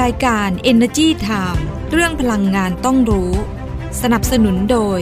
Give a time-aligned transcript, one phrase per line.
[0.00, 3.32] รายการ Energy Time เรื่องพลังงานต้องรู้
[4.02, 5.00] สนับสนุนโดย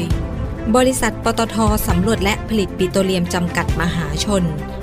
[0.77, 1.57] บริษัทปตท
[1.89, 4.43] สำรวจและผลิตปิโตรเลียมจำกัดมหาชน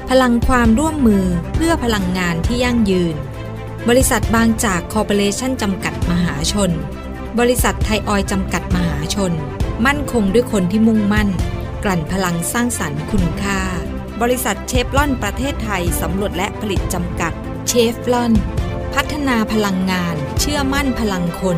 [0.10, 3.16] พลังความร่วมมือเพื่อพลังงานที่ยั่งยืน
[3.90, 6.72] บริษัทบางจากคอร์ปอเรชั่นจำกัดมหาชน
[7.40, 9.32] บริษัทไทยออยจำกัดมหาชน
[9.86, 11.30] มั่นคงด้วยคนที่มุ่งมั่น
[11.84, 13.62] กลั่นพลังสร้างสรรค์คุณค่า
[14.22, 17.34] บริษัทเชฟลอนประเทศไทยสำรวจและผลิตจำกัด
[17.68, 18.34] เชฟลอน
[18.96, 21.58] พัฒนาพลังงาน เชื่อมั่นพลังคน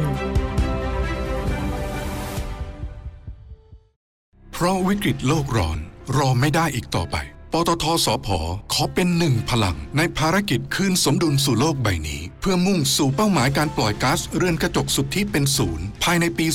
[4.54, 5.78] เพราะวิกฤตโลกร้อน
[6.18, 7.18] รอไม่ได้อีกต่อไป
[7.52, 8.28] ปตทสพ
[8.74, 16.46] ขอเป็นหนึ่งพลัง ในภารกิจคืนสมดุลสู่โลกใบนี้ เพื่อมุ่งสู่เป้าหมายการปล่อยก๊าซเรือนกระจกสุทธิเป็นศูนย์ภายในปี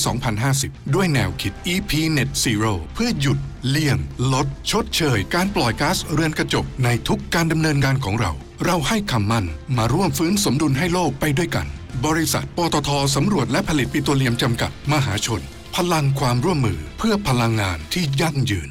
[0.43, 3.97] 2050 ด้วยแนวคิด EP Net Zero เพื่อหยุดเลี่ยง
[4.33, 8.31] ลด ชดเชย การปล่อยก๊าซเรือนกระจกในทุกการดำเนินงานของเรา
[8.65, 9.45] เราให้คำมั่น
[9.77, 11.67] มาร่วมฟื้นสมดุลให้โลกไปด้วยกัน
[12.05, 15.41] บริษัทปตทสำรวจและผลิตปิโตรเลียมจำกัดมหาชน
[15.75, 18.69] พลังความร่วมมือเพื่อพลังงานที่ยั่งยืน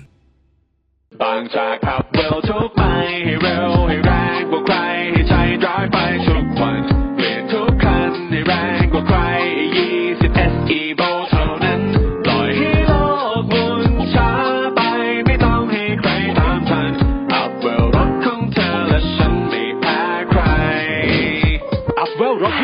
[1.21, 2.83] บางจากขับเร็วทุกไป
[3.25, 4.77] ให้เร็วให้แรงกว่าใคร
[5.13, 6.83] ให้ใจร้ายไปทุกวัน
[7.17, 9.19] เปลี่ยนทุกคันให้แรงกว่าใคร
[9.89, 11.18] 20 SE v o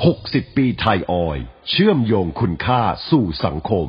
[0.00, 1.38] 60 ปีไทยออย
[1.70, 3.88] เชื่อมโยงคุณค่าสู่สังคม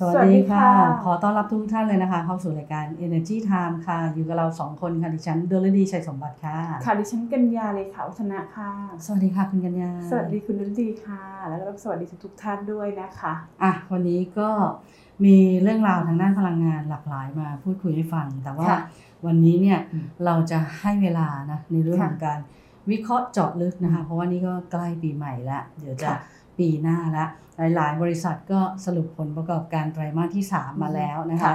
[0.00, 0.68] สวัสดีค่ะ
[1.04, 8.70] ขอต้อนรับทุกท่านเลยนะคะ เข้าสู่รายการ Energy Time ค่ะ อยู่กับเราสองคนค่ะ ดิฉันเดลดีชัยสมบัติค่ะ ค่ะ ดิฉันกัญญาเลขาวัฒนะค่ะ
[9.04, 14.48] สวัสดีค่ะคุณกัญญา สวัสดีคุณนุดีค่ะ แล้วก็สวัสดีทุกๆท่านด้วยนะคะ อะ วันนี้ก็
[15.24, 18.80] มีเรื่องราวทางด้านพลังงานหลากหลายมาพูดคุยให้ฟัง แต่ว่าค่ะ
[19.26, 22.38] วันนี้เนี่ยอืมเราจะให้เวลานะในเรื่องค่ะของการ
[22.90, 26.18] วิเคราะห์เจาะลึกนะคะ เพราะว่านี่ก็ใกล้ปีใหม่แล้ว เดี๋ยวจะค่ะ
[26.58, 27.26] ปีหน้าละ
[27.58, 31.54] หลาย ๆ บริษัทก็สรุปผลประกอบการไตรมาสที่ 3 มาแล้วนะคะค่ะ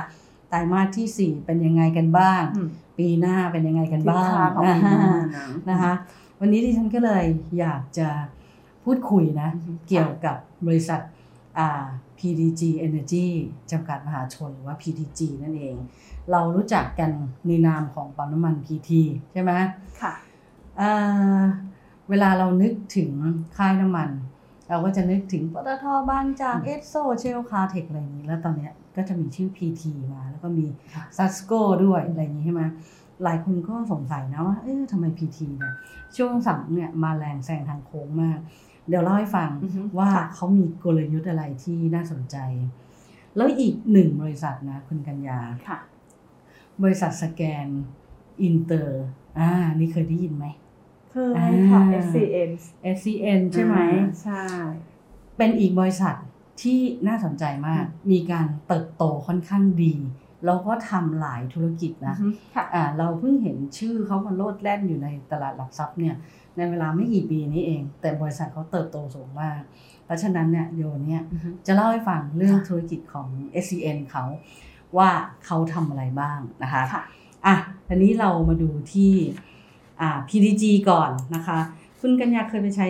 [0.49, 2.69] ไตรมาสที่ 4 เป็นยังไงกันบ้างอืม
[2.99, 4.99] ปีหน้าเป็นยังไงกันบ้างทิศทางของปีหน้า
[5.35, 5.93] นะนะคะ
[6.39, 7.25] วันนี้ดิฉันก็เลย
[7.59, 8.09] อยากจะ
[8.83, 10.37] พูดคุยนะอือฮึเกี่ยวกับ
[10.67, 11.01] บริษัท
[11.59, 11.83] อ่า
[12.19, 13.25] PDG Energy
[13.71, 15.75] จำกัดมหาชนหรือว่า PTG นั่นเอง
[16.31, 17.11] เรารู้จักกัน
[17.47, 18.89] ในนามของปั๊มน้ำมัน PT
[19.31, 19.51] ใช่ไหม
[20.01, 20.13] ค่ะ
[20.81, 21.43] อ่า
[22.09, 23.09] เวลาเรานึกถึง
[23.57, 24.09] ค่ายน้ำมัน
[24.69, 30.65] เราก็จะนึกถึงปตทบางจาก Esso Shell Caltex อะไรอย่างนี้แล้วตอนเนี้ยก็จะมีชื่อ PT มา แล้วก็มี
[31.17, 31.51] Susco
[31.83, 32.63] ด้วยอะไรอย่างนี้ใช่ไหม
[33.23, 35.73] หลายคนก็สงสัยนะว่าเอ๊ะทำไม PT เนี่ย
[36.17, 38.39] ช่วงหลังเนี่ยมาแรงแซงทางโค้งมาก
[38.89, 42.37] เดี๋ยวเล่าให้ฟังอือฮึว่าค่ะเขามีกลยุทธ์อะไรที่น่าสนใจ
[43.35, 45.79] แล้วอีกหนึ่งบริษัทนะคุณกัญญาค่ะ
[46.83, 47.67] บริษัท Scan
[48.43, 49.03] Inter
[49.39, 50.45] อ่านี่เคยได้ยินไหม
[51.13, 51.17] เค
[51.49, 52.49] ยค่ะอ่า SCN
[52.95, 54.43] SCN ใช่ไหมอ่าใช่
[55.37, 56.15] เป็นอีกบริษัท
[56.61, 59.95] ที่น่าสนใจมาก มีการเติบโตค่อนข้างดี
[60.45, 66.15] แล้วก็ทำหลายธุรกิจนะอือฮึค่ะอ่าเราเพิ่งเห็นชื่อเขามาโลดแล่นอยู่ในตลาดหลักทรัพย์เนี่ย
[66.57, 69.59] ในเวลาไม่กี่ปีนี้เอง แต่บริษัทเขาเติบโตสูงมาก
[70.05, 73.27] เพราะฉะนั้นเนี่ยเดี๋ยววันเนี้ยอือฮึจะเล่าให้ฟังเรื่องค่ะธุรกิจของ
[73.63, 74.25] SCN เขา
[74.97, 75.09] ว่า
[75.45, 77.03] เขาทำอะไรบ้างนะคะค่ะ
[77.45, 77.55] อะ
[77.87, 79.52] ทีนี้เรามาดูที่อ่า
[80.29, 81.57] PDG ก่อนนะคะ
[82.01, 82.87] คุณกัญญาเคยไปใช้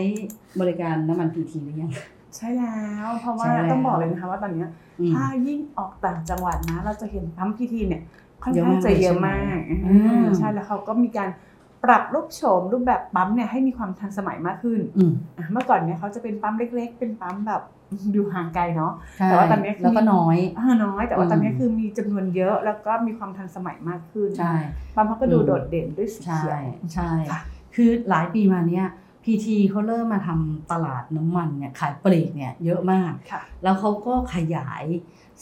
[0.62, 1.92] บริการน้ำมัน PT หรือยัง
[2.36, 4.70] ใช่แล้วเพราะว่าใช่แล้วต้องบอกเลยนะคะว่าตอนเนี้ย
[5.00, 8.02] อืม ถ้ายิ่งออกต่างจังหวัดนะ เราจะเห็นปั๊มพีทีเนี่ย
[8.44, 11.30] ค่อนเยอะข้างมากจะเยอะใช่ไหมมากอืม ใช่แล้วเขาก็มีการ
[11.86, 17.62] ปรับรูปโฉมรูปแบบปั๊มเนี่ยให้มีความทันสมัยมากขึ้นอืมอะเมื่อก่อนเนี่ยเขาจะเป็นปั๊มเล็ก ๆ เป็นปั๊มแบบ
[18.14, 24.54] อยู่ห่างไกลเนาะใช่แต่ว่าตอนนี้คือแล้วก็น้อยอ่าน้อยแต่ว่าอืมตอนนี้คือมีจำนวนเยอะแล้วก็มีความทันสมัยมากขึ้นใช่
[24.96, 26.60] ปั๊มเขาก็ดูอืมโดดเด่นด้วยสีใช่เขียว
[26.94, 27.40] ใช่ค่ะ
[27.76, 28.88] คือหลายปีมาเนี้ย
[29.24, 34.84] PT เขาเริ่มมาทำตลาดน้ำมันเนี่ยขายปลีกเนี่ยเยอะมากค่ะแล้วเขาก็ขยาย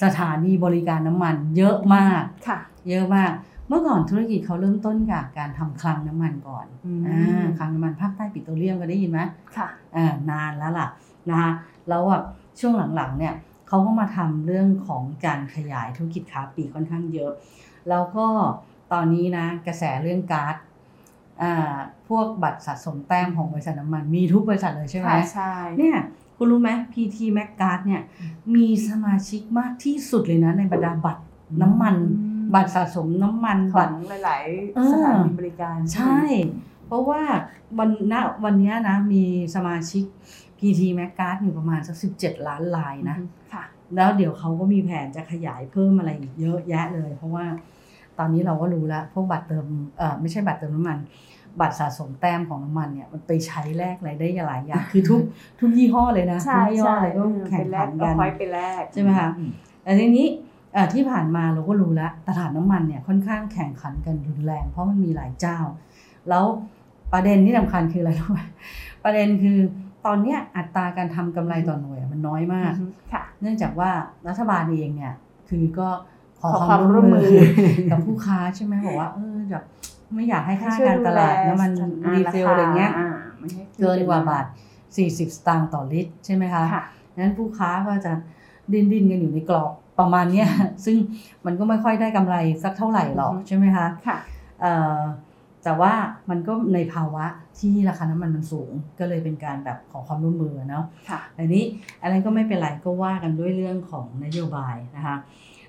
[0.03, 2.59] สถานีบริการน้ำมันเยอะมากค่ะ
[2.89, 3.31] เยอะมาก
[3.71, 9.19] เมื่อก่อนธุรกิจเขาเริ่มต้นจากการทำคลังน้ำมันก่อนอืมอ่าคลังน้ำมันภาคใต้ปิโตรเลียมก็ได้ยินไหม
[9.57, 10.87] ค่ะอ่านานแล้วล่ะ
[11.29, 11.51] นะคะ
[11.89, 12.21] แล้วอะ
[12.59, 13.33] ช่วงหลังๆเนี่ย
[13.67, 17.31] เขาก็มาทำเรื่องของการขยายธุรกิจค้าปลีกค่อนข้างเยอะ
[17.89, 18.25] แล้วก็
[18.93, 20.55] ตอนนี้นะกระแสเรื่องการ์ด
[21.41, 21.75] อ่า
[22.07, 25.97] พวกบัตรสะสมแต้มของบริษัทน้ำมันมีทุกบริษัทเลยใช่ไหมใช่เนี่ย
[26.37, 28.01] คุณรู้ไหม PT Mac Card เนี่ย
[28.55, 31.23] มีสมาชิกมากที่สุดเลยนะในบรรดาบัตร
[31.61, 31.95] น้ำมัน
[32.53, 34.45] บัตรสะสมน้ำมันขอบังตรหลาย
[34.75, 36.19] เออๆสถานีบริการ ใช่
[36.87, 37.21] เพราะว่า
[37.79, 39.23] วันณวันเนี้ยนะมี
[39.55, 40.05] สมาชิก
[40.59, 43.17] PT Mac Card อยู่ประมาณสัก17ล้านลายนะ
[43.53, 43.63] ค่ะ
[43.95, 47.45] แล้วเดี๋ยวเขาก็มีแผนจะขยายเพิ่มอะไรอีกเยอะแยะเลย เพราะว่า
[48.19, 49.65] ตอนนี้เราก็รู้แล้วพวกบัตรเติม
[49.97, 50.97] เอ่อไม่ใช่บัตรเติมน้ำมัน
[51.59, 55.21] บัตรสะสมแต้มของน้ำมันเนี่ยมันไปใช้แลกอะไรได้หลายอย่างคือทุก
[55.59, 59.29] ทุกยี่ห้อเลยนะใช่ทุกยี่ห้อใช่เลยก็แข่งขันเอากันพอยต์ไปแลกใช่ไหมคะ
[59.83, 60.50] แต่ทีนี้เอ่อ
[60.93, 65.57] ที่ผ่านมาเราก็รู้แล้วตลาดน้ำมันเนี่ยค่อนข้างแข่งขันกันรุนแรง เพราะมันมีหลายเจ้า
[66.29, 66.43] แล้ว
[67.13, 68.39] ประเด็นที่สำคัญคืออะไรรู้ไหม
[69.03, 69.57] ประเด็นคือ
[70.05, 72.71] ตอนเนี้ยอัตราการทำกำไรต่อหน่วยอะมันน้อยมาก
[73.13, 73.91] ค่ะเนื่องจากว่า
[74.27, 75.13] รัฐบาลเองเนี่ย
[75.49, 75.89] คือก็
[76.41, 79.63] ขอขอความมคาวร่วมมือร่วมมือกับผู้ค้าใช่ไหมบอกว่าเออแบบ
[80.15, 81.71] ไม่อยากให้ค่าช่วยการตลาดดูแน้ำมัน
[82.05, 83.07] อ่าดีเซลอะไรเงี้ยา
[83.39, 84.45] ไม่ให้ขึ้เกินกว่าบาท
[84.91, 86.83] 40 สตางค์ต่อลิตรใช่ไหมคะค่ะ
[87.17, 88.11] นั้นผู้ค้าก็จะ
[88.73, 90.49] ดิ้นดิ้นๆกันอยู่ในกรอบ ประมาณเนี้ย
[90.85, 90.97] ซึ่ง
[91.45, 94.17] มันก็ไม่ค่อยได้กำไรสักเท่าไหร่หรอกอือฮึใช่ไหมคะค่ะ
[94.61, 94.99] เอ่อ
[95.63, 95.93] แต่ว่า
[96.29, 97.25] มันก็ในภาวะ
[97.59, 101.63] ที่ราคาน้ำมันมันสูง ก็เลยเป็นการแบบขอความร่วมมือเนาะค่ะอันนี้
[102.03, 105.15] อะไรก็ไม่เป็นไรก็ว่ากันด้วยเรื่องของนโยบายนะคะ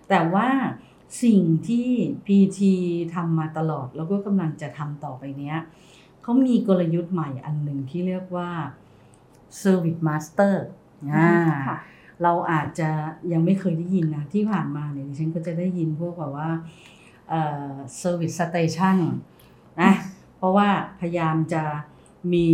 [0.09, 0.49] แต่ว่า
[1.25, 1.89] สิ่งที่
[2.27, 2.61] PT
[3.15, 5.59] ทำมาตลอดแล้วก็กำลังจะทำต่อไปเนี้ย
[6.23, 8.51] เขามีกลยุทธ์ใหม่อันหนึ่งที่เรียกว่า
[9.63, 10.55] Service Master
[11.15, 11.33] อ่า
[11.67, 11.79] ค่ะ
[12.23, 12.91] เราอาจจะ
[13.33, 16.51] ยังไม่เคยได้ยินนะที่ผ่านมาเนี่ยดิฉันก็จะได้ยินพวกแบบว่า
[17.29, 18.97] เอ่อ Service Station
[19.81, 19.93] นะ
[20.37, 20.69] เพราะว่า
[21.01, 21.65] พยายามจะ
[22.33, 22.47] มี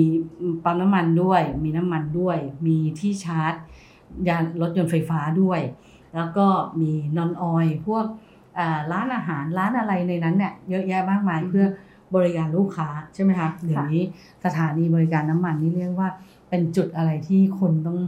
[0.65, 3.55] ปั๊มน้ำมันด้วย มีน้ำมันด้วย มีที่ชาร์จ
[4.29, 5.61] ยานรถยนต์ไฟฟ้าด้วย
[6.15, 6.47] แล้วก็
[6.81, 8.05] มีนอนออยพวก
[8.59, 11.67] อ่าร้านอาหารร้านอะไรในนั้นเนี่ยเยอะแยะมากมายอือฮึเพื่อ
[12.15, 14.05] บริการลูกค้าใช่ไหมคะเดี๋ยวนี้
[14.45, 16.09] สถานีบริการน้ำมันนี่เรียกว่า
[16.49, 17.99] เป็นจุดอะไรที่คนต้อง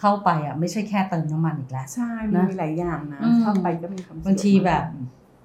[0.00, 4.84] เข้าไปอะไม่ใช่แค่เติมน้ำมันอีกแล้วใช่มันนะมีหลายอย่างนะอืมเข้าไปก็มีความสะดวกบางทีแบบ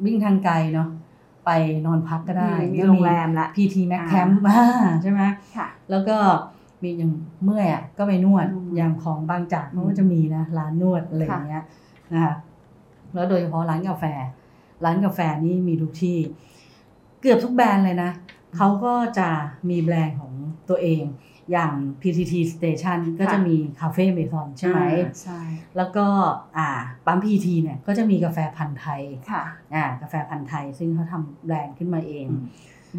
[0.06, 0.89] วิ่งทางไกลเนาะ
[1.45, 1.51] ไป
[1.86, 4.39] นอนพักก็ได้มีมีโรงแรมละพีทีแมคอ่าแคมป์
[5.03, 5.21] ใช่ไหม
[5.57, 6.18] ค่ะแล้วก็
[6.83, 7.12] มีอย่าง
[7.44, 11.63] เมื่อยอะก็ไปนวดอืมอย่างของบางจากอืมมันก็จะมีนะร้านนวดอะไรอย่างเงี้ย
[12.13, 12.33] นะคะ
[13.13, 14.04] แล้วโดยเฉพาะร้านกาแฟ
[14.86, 16.18] ร้านกาแฟนี่มีทุกที่
[17.21, 18.12] เกือบทุกแบรนด์เลยนะ
[18.56, 19.30] เขาก็จะ
[19.69, 20.31] มีแบรนด์ของ
[20.69, 21.04] ตัวเอง
[21.51, 25.41] อย่าง PTT Station ก็จะมีคาเฟ่เมซอนใช่ไหมอ่าใช่
[25.77, 26.05] แล้วก็
[26.57, 26.69] อ่า
[27.05, 29.01] ปั๊ม PT เนี่ยก็จะมีกาแฟพันธุ์ไทย
[29.31, 29.43] ค่ะ
[29.73, 32.43] อ่ากาแฟพันธุ์ไทย ซึ่งเขาทำแบรนด์ขึ้นมาเองอืม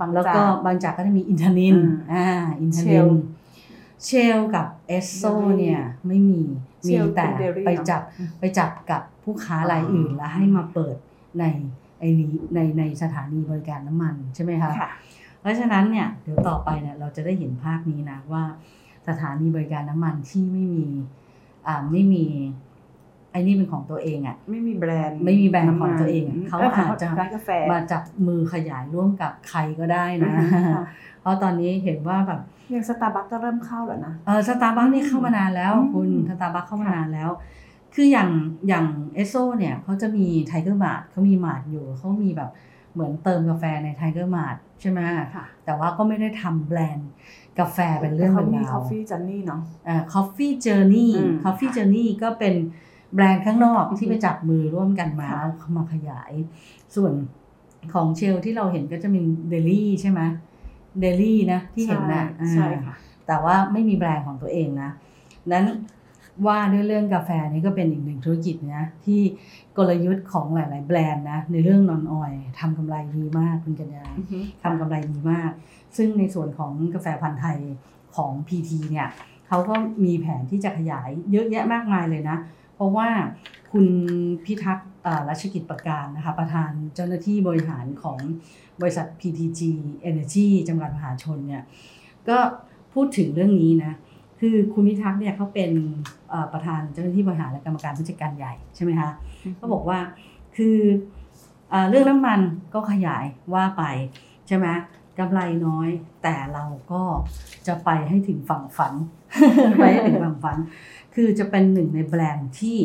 [0.00, 2.26] บางแล้วจากก็บางจากก็จะมีอินทนินอืมอ่า
[2.60, 3.10] อินทนิ Shell น
[4.04, 6.40] เชลกับเอสโซ Dairy เนี่ยไม่มี
[6.88, 8.02] มี Shell แต่เป็น Dairy ไปเนอะจับ
[8.40, 10.96] ไปจับกับผู้ค้ารายอื่นอ๋อแล้วให้มาเปิด
[11.38, 11.44] ใน
[11.98, 14.90] ไอ้นี้ในในสถานีบริการน้ำมันใช่ไหมคะค่ะ
[15.42, 18.44] เพราะฉะนั้นเนี่ยเดี๋ยวต่อไปเนี่ยเราจะได้เห็นภาพนี้นะว่า
[19.08, 20.86] สถานีบริการน้ำมันที่ไม่มี
[21.66, 22.24] อ่าไม่มี
[23.32, 30.84] ไอ้นี่เป็นของตัวเองอะ่ะไม่มีแบรนด์ไม่มีแบรนด์ของำมัตัวเองอะเขาขอาจจะร้านกาแฟมาจับมือขยายร่วมกับใครก็ได้นะอือฮึค่ะ
[31.20, 32.40] เพราะตอนนี้เห็นว่าแบบ
[32.70, 37.30] อย่างสตาร์บัคก็เริ่มเข้าแล้วนะเออสตาร์บัคนี่เข้ามานานแล้วอืมคุณสตาร์บัคเข้ามานานแล้ว
[37.94, 38.30] คืออย่าง
[38.68, 42.50] อย่างเอสโซเนี่ยเขาจะมี Tiger Mart เขามี mart อยู่เขามีแบบ
[42.92, 45.00] เหมือนเติมกาแฟใน Tiger Mart ใช่ไหม
[45.34, 47.10] ค่ะแต่ว่าก็ไม่ได้ทำแบรนด์
[47.58, 52.54] กาแฟเป็นเรื่องเขาเป็นมีราว Coffee Journey เนาะอ่า Coffee Journey อืม Coffee Journey ก็เป็น
[53.14, 56.32] แบรนด์ข้างนอกอือฮึที่ไปจับมือร่วมกันมาค่ะแล้วเขามาขยาย
[56.94, 57.12] ส่วน
[57.94, 60.20] ของเชลที่เราเห็นก็จะมีเดลี่ใช่ไหม
[61.00, 62.96] เดลี่นะที่เห็นนะใช่อ่าค่ะ
[63.26, 64.90] แต่ว่าไม่มีแบรนด์ของตัวเองนะ
[65.52, 65.64] นั้น
[66.46, 69.20] ว่าด้วยเรื่องกาแฟนี่ก็เป็นอีกหนึ่งธุรกิจนะที่
[69.76, 75.50] กลยุทธ์ของหลาย ๆ แบรนด์นะในเรื่องนอนออยทำกำไรดีมากคุณกัญญาอือฮึทำกำไรดีมาก
[75.96, 77.58] ซึ่งในส่วนของกาแฟพันธุ์ไทย
[78.16, 79.08] ของ PT เนี่ย
[79.48, 79.74] เขาก็
[80.04, 82.36] มีแผนที่จะขยายเยอะแยะมากมายเลยนะ
[82.74, 83.08] เพราะว่า
[83.72, 83.86] คุณ
[84.44, 88.18] พิทักษ์เอ่อรัชกิจประการนะคะประธานเจ้าหน้าที่บริหารของ
[88.80, 89.60] บริษัท PTG
[90.08, 91.62] Energy จำกัดมหาชนเนี่ย
[92.28, 92.38] ก็
[92.94, 93.92] พูดถึงเรื่องนี้นะ
[94.44, 95.70] คือคุณพิทักษ์เนี่ยเขาเป็น
[96.30, 99.10] เอ่อประธานเจ้าหน้าที่บริหารและกรรมการผู้จัดการใหญ่ใช่ไหมคะ
[99.60, 99.98] ก็บอกว่า
[100.56, 100.78] คือ
[101.70, 102.40] เอ่อเรื่องน้ำมัน
[102.74, 103.82] ก็ขยายว่าไป
[104.48, 104.66] ใช่ไหม
[105.18, 105.88] กำไรน้อย
[106.22, 107.02] แต่เราก็
[107.66, 108.92] จะไปให้ถึงฝั่งฝัน
[109.78, 110.56] ไปให้ถึงฝั่งฝัน
[111.14, 112.78] คือจะเป็นหนึ่งในแบรนด์ที่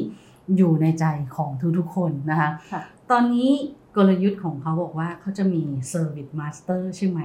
[0.58, 3.52] อยู่ในใจของทุกๆคนนะคะค่ะตอนนี้
[3.96, 5.62] กลยุทธ์ของเขาบอกว่าเขาจะมี
[5.92, 7.20] Service Master ใช่ไหม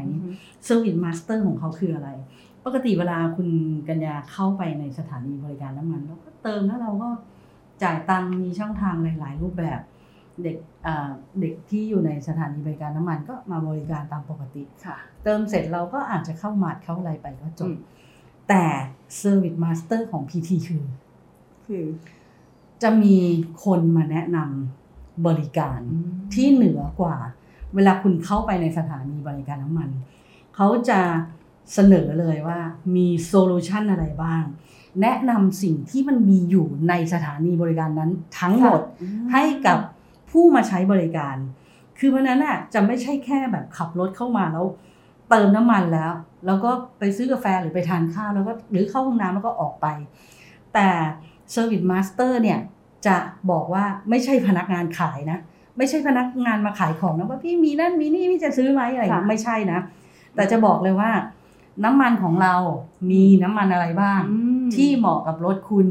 [0.66, 2.08] Service Master ของเขาคืออะไร
[2.64, 3.48] ปกติเวลาคุณ
[3.88, 7.08] กัญญาเข้าไปในสถานีบริการน้ำมันเราก็เติมแล้วเราก็
[7.82, 9.80] จ่ายตังค์มีช่องทางหลาย ๆ รูปแบบ
[10.42, 17.76] เด็กอ่าเด็กที่อยู่ในสถานีบริการน้ำมันก็มาบริการตามปกติค่ะเติมเสร็จเราก็อาจจะเข้ามาดเข้าอะไรไปก็จอืบม
[18.48, 18.64] แต่
[19.20, 20.84] Service Master ของ PT คือ
[21.66, 21.84] คือ
[22.82, 23.16] จะมี
[23.64, 25.80] คนมาแนะนำบริการ
[26.34, 27.16] ที่เหนือกว่า
[27.74, 29.88] เวลาคุณเข้าไปในสถานีบริการน้ำมัน
[30.54, 31.00] เขาจะ
[31.74, 32.58] เสนอเลยว่า
[32.96, 34.44] มีโซลูชันอะไรบ้าง
[35.02, 38.80] แนะนำสิ่งที่มันมีอยู่ในสถานีบริการนั้นทั้งหมด
[39.32, 39.78] ให้กับ
[40.30, 41.36] ผู้มาใช้บริการ
[41.98, 44.66] คือวันนั้นน่ะจะไม่ใช่แค่แบบขับรถเข้ามาแล้ว
[45.30, 46.12] เติมน้ำมันแล้ว
[46.46, 49.86] แล้วก็ไปซื้อกาแฟหรือไปทานข้าวแล้วก็หรือเข้าห้องน้ำแล้วก็ออกไป
[50.74, 50.88] แต่
[51.54, 52.58] Service Master เนี่ย
[53.06, 53.16] จะ
[53.50, 55.38] บอกว่าไม่ใช่พนักงานขายนะ
[55.78, 59.78] ไม่ใช่พนักงานมาขายของนะว่าพี่มีนั่นมีนี่พี่จะซื้อไหมอะไรอย่างเงี้ยค่ะไม่ใช่นะ
[60.34, 61.10] แต่จะบอกเลยว่า
[61.84, 62.54] น้ำมันของเรา
[63.10, 65.88] มีน้ำมันอะไรบ้างอืมที่เหมาะกับรถคุณ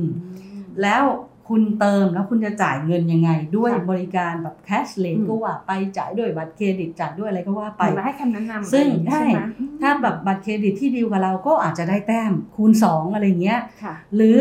[0.82, 1.04] แล้ว
[1.50, 9.42] คุณเติมแล้วคุณจะจ่ายเงินยังไง ด้วยค่ะบริการแบบ cashless อืมก็ว่าไปจ่ายด้วยบัตรเครดิตจ่ายด้วยอะไรก็ว่าไปไปมาให้คำแนะนำซึ่งอะไรอย่างงี้ใช่ไหม
[9.82, 14.38] ถ้าแบบบัตรเครดิตที่ดีลกับเราก็อาจจะได้แต้มคูณ 2 อะไรเงี้ยค่ะหรือ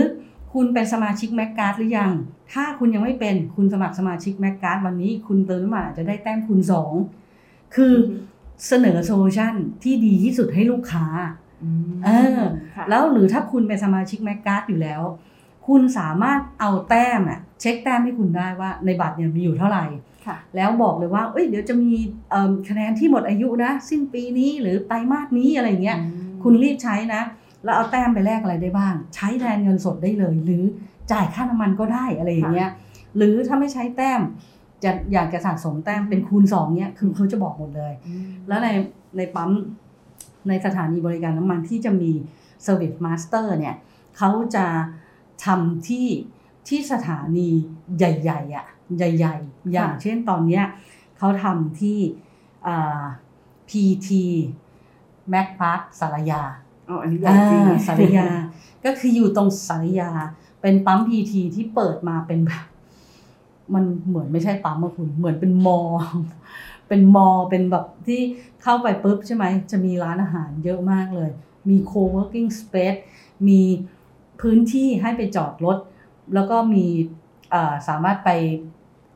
[0.53, 2.11] คุณเป็นสมาชิก Max Card หรือยัง
[2.53, 6.61] ถ้าคุณยังไม่เป็นคุณสมัครสมาชิก Max Card วันนี้ คุณเติมน้ำมันอาจจะได้แต้มคูณ
[7.17, 7.95] 2 คือ
[8.69, 11.07] เสนอ solution ที่ดีที่สุดให้ลูกค้า
[12.05, 12.41] เออ
[12.77, 15.03] ค่ะแล้วหรือถ้าคุณเป็นสมาชิก Max Card อยู่แล้ว
[15.67, 19.85] คุณสามารถเอาแต้มอะเช็คแต้มให้คุณได้ว่าในบัตรเนี่ยมีอยู่เท่าไหร่
[20.27, 21.93] ค่ะแล้วบอกเลยว่า เอ้ย เดี๋ยวจะมี
[22.31, 25.99] เอิ่มคะแนนที่หมดอายุนะ สิ้นปีนี้หรือไตรมาสนี้อะไรเงี้ย
[26.43, 27.23] คุณรีบใช้นะ
[27.65, 30.63] แล้วเอาแต้มไปแลกอะไรได้บ้าง ใช้แทนเงินสดได้เลย หรือ
[31.13, 32.71] จ่ายค่าน้ำมันก็ได้อะไรอย่างเงี้ย
[33.17, 34.21] หรือถ้าไม่ใช้แต้ม
[34.85, 37.93] จะอยากจะสะสมแต้มเป็นคูณสองเนี้ยคือเขาจะบอกหมดเลย
[38.49, 38.69] แล้วใน
[39.17, 39.51] ในปั๊ม
[40.49, 42.11] ในสถานีบริการน้ำมันที่จะมี
[42.65, 43.77] Service Master เนี่ย
[44.17, 44.67] เขาจะ
[45.45, 46.07] ทำที่
[46.69, 47.49] ที่สถานี
[47.99, 48.67] ใหญ่ๆอะ
[48.99, 50.65] ใหญ่ ๆ อย่างเช่นตอนเนี้ย
[51.19, 51.99] เขาทำที่
[52.67, 53.03] อ่า
[53.69, 54.09] PT
[55.33, 56.43] Mac Park สารยา
[56.89, 58.27] อ๋ออันนี้ใหญ่จริงอ่าสารยา
[58.85, 60.11] ก็คืออยู่ตรงสารยา
[60.63, 62.65] เป็นปั๊มพีทีที่เปิดมาเป็นแบบ
[63.75, 65.79] มันเหมือนไม่ใช่ปั๊มอะคุณเหมือนเป็นมอ
[66.89, 68.21] เป็นมอเป็นแบบที่
[68.63, 71.31] เข้าไปปุ๊บใช่ไหมจะมีร้านอาหารเยอะมากเลย
[71.69, 72.99] มี co-working space
[73.49, 73.61] มี
[74.41, 75.79] พื้นที่ให้ไปจอดรถ
[76.35, 76.87] แล้วก็มี
[77.51, 78.31] เอ่อสามารถไป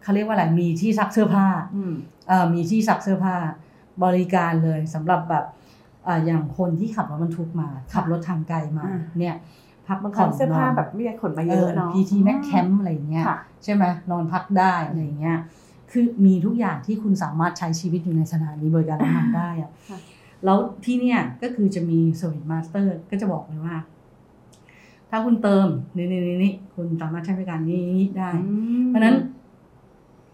[0.02, 1.46] เขาเรียกว่าอะไรมีที่ซักเสื้อผ้า
[1.76, 1.94] อืม
[2.28, 3.36] เอ่อมีที่ซักเสื้อผ้า
[4.04, 5.44] บริการเลยสำหรับแบบ
[6.04, 9.34] เอ่ออย่างคนที่ขับรถบรรทุกมา ขับรถทางไกลมาอ่าเนี่ย
[9.88, 15.38] พักบางคผ่อรั้นงเสื้อผ้านนแบบไม่ได้ขนมาเยอะเนาะ PT Max Camp อะไรอย่างเงี้ยค่ะใช่ไหมนอนพักได้อะไรอย่างเงี้ย
[15.90, 19.98] คือมีทุกอย่างที่คุณสามารถใช้ชีวิตอยู่ในสถานีบริการน้ำมันได้อะค่ะ
[20.44, 23.76] แล้วที่เนี่ยก็คือจะมี service master ก็จะบอกเลยว่า
[25.10, 29.16] ถ้าคุณเติมนี่นี่นี่นี่คุณสามารถใช้บริการนี้นี้ได้อืมเพราะฉะนั้น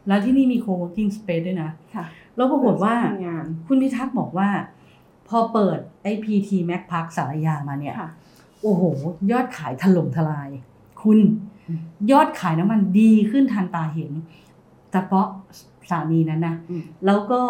[0.09, 2.05] แล้วที่นี่มี co-working space ด้วยนะค่ะ
[2.37, 4.49] แล้วปรากฏว่าทำงานคุณพิทักษ์บอกว่า
[5.29, 8.11] พอเปิดไอพีทีแม็กพักสารยามาเนี่ยค่ะ
[8.63, 8.83] โอ้โห
[9.33, 10.49] ยอดขายถล่มทลาย
[11.03, 11.19] คุณ
[12.13, 14.13] ยอดขายน้ำมันดีขึ้นทันตาเห็น
[14.93, 15.27] เฉพาะ
[15.91, 17.41] สถานีนั้นนะอืมแล้วก็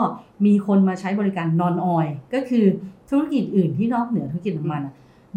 [0.47, 2.65] มีคนมาใช้บริการนอนออยก็คือ
[3.09, 4.95] ธุรกิจอื่นที่นอกเหนือธุรกิจน้ำมันอะ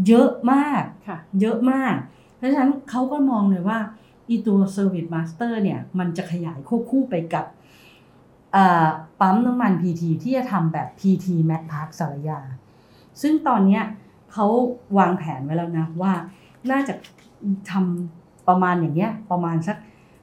[0.08, 1.96] เยอะมากค่ะเยอะมาก
[2.38, 3.80] เพราะฉะนั้นเขาก็มองเลยว่า
[4.30, 7.46] อีตัว Service Master เนี่ย มันจะขยายควบคู่ไปกับ
[8.56, 8.88] อ่า
[9.22, 12.40] ปั๊มน้ำมัน PT ที่จะทำแบบ PT Mac Park สารยา
[13.22, 13.84] ซึ่งตอนเนี้ย
[14.34, 14.48] เขา
[14.98, 16.14] วางแผนไว้แล้วนะว่า
[16.72, 16.94] น่าจะ
[17.72, 19.78] ทำประมาณอย่างเงี้ยประมาณสัก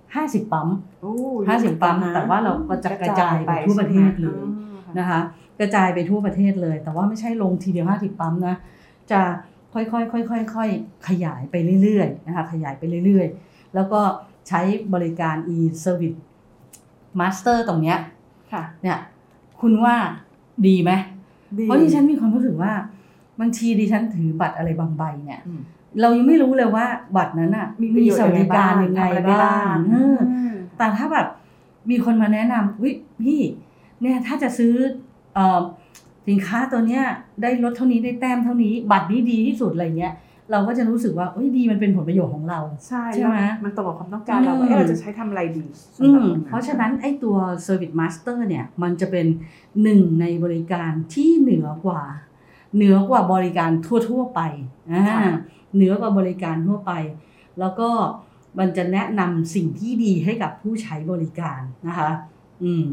[0.04, 0.68] 50ปั๊ม
[1.00, 1.12] โอ้
[1.48, 4.40] ห้าสิบปั๊ม แต่ว่าเราก็จะกระจายไปทั่วประเทศเลย
[4.82, 5.20] ใช่ไหมอ๋อนะคะ
[5.60, 8.54] กระจายไปทั่วประเทศเลย แต่ว่าไม่ใช่ลงทีเดียว50ปั๊มนะ
[9.10, 9.20] จะ
[9.74, 14.00] ค่อยๆค่อยๆค่อยๆขยายไปเรื่อยๆนะคะ ขยายไปเรื่อยๆ แล้วก็
[14.48, 14.60] ใช้
[14.94, 16.18] บริการ e-service
[17.20, 17.98] master ตรงเนี้ย
[18.52, 18.98] ค่ะเนี่ย
[19.60, 19.96] คุณว่า
[20.66, 20.92] ดีไหม
[21.58, 22.72] ดีเพราะดิฉันมีความรู้สึกว่า
[23.40, 25.60] บางทีดิฉันถือบัตรอะไรบางใบเนี่ยอืม
[26.00, 31.26] เรายังไม่รู้เลยว่าบัตรนั้นอะมีประโยชน์สวัสดิการยังไงทำอะรด้บ้างเอออืมแต่ถ้าแบบ
[31.90, 32.90] มีคนมาแนะนำวิ
[33.24, 33.40] พี่
[34.00, 34.74] เนี่ยถ้าจะซื้อ
[35.34, 35.60] เอ่อ
[36.28, 37.02] สินค้าตัวเนี้ย
[37.42, 40.14] ได้ลดเท่านี้ได้แต้มเท่านี้ บัตรนี้ดีที่สุดอะไรเงี้ย
[40.52, 45.64] เราก็จะรู้สึกว่าเอ้ยดีมันเป็นผลประโยชน์ของเรา ใช่ใช่ไหมแล้วมันตรงกับความต้องการเราอืมว่าเอ๊ะเราจะใช้ทำอะไรดี
[46.00, 49.26] อืสำหรับมตงเพราะฉะนั้นไอ้ตัว Service Master เนี่ยมันจะเป็น
[49.82, 52.02] หนึ่งในบริการที่เหนือกว่า
[52.76, 53.70] เหนือกว่าบริการ
[54.08, 54.40] ทั่ว ๆ ไป
[54.92, 55.04] อ่า
[55.74, 56.92] เหนือกว่าบริการทั่วไป
[57.58, 57.88] แล้วก็
[58.58, 62.10] มันจะแนะนำสิ่งที่ดีให้กับผู้ใช้บริการนะคะ
[62.62, 62.86] อืม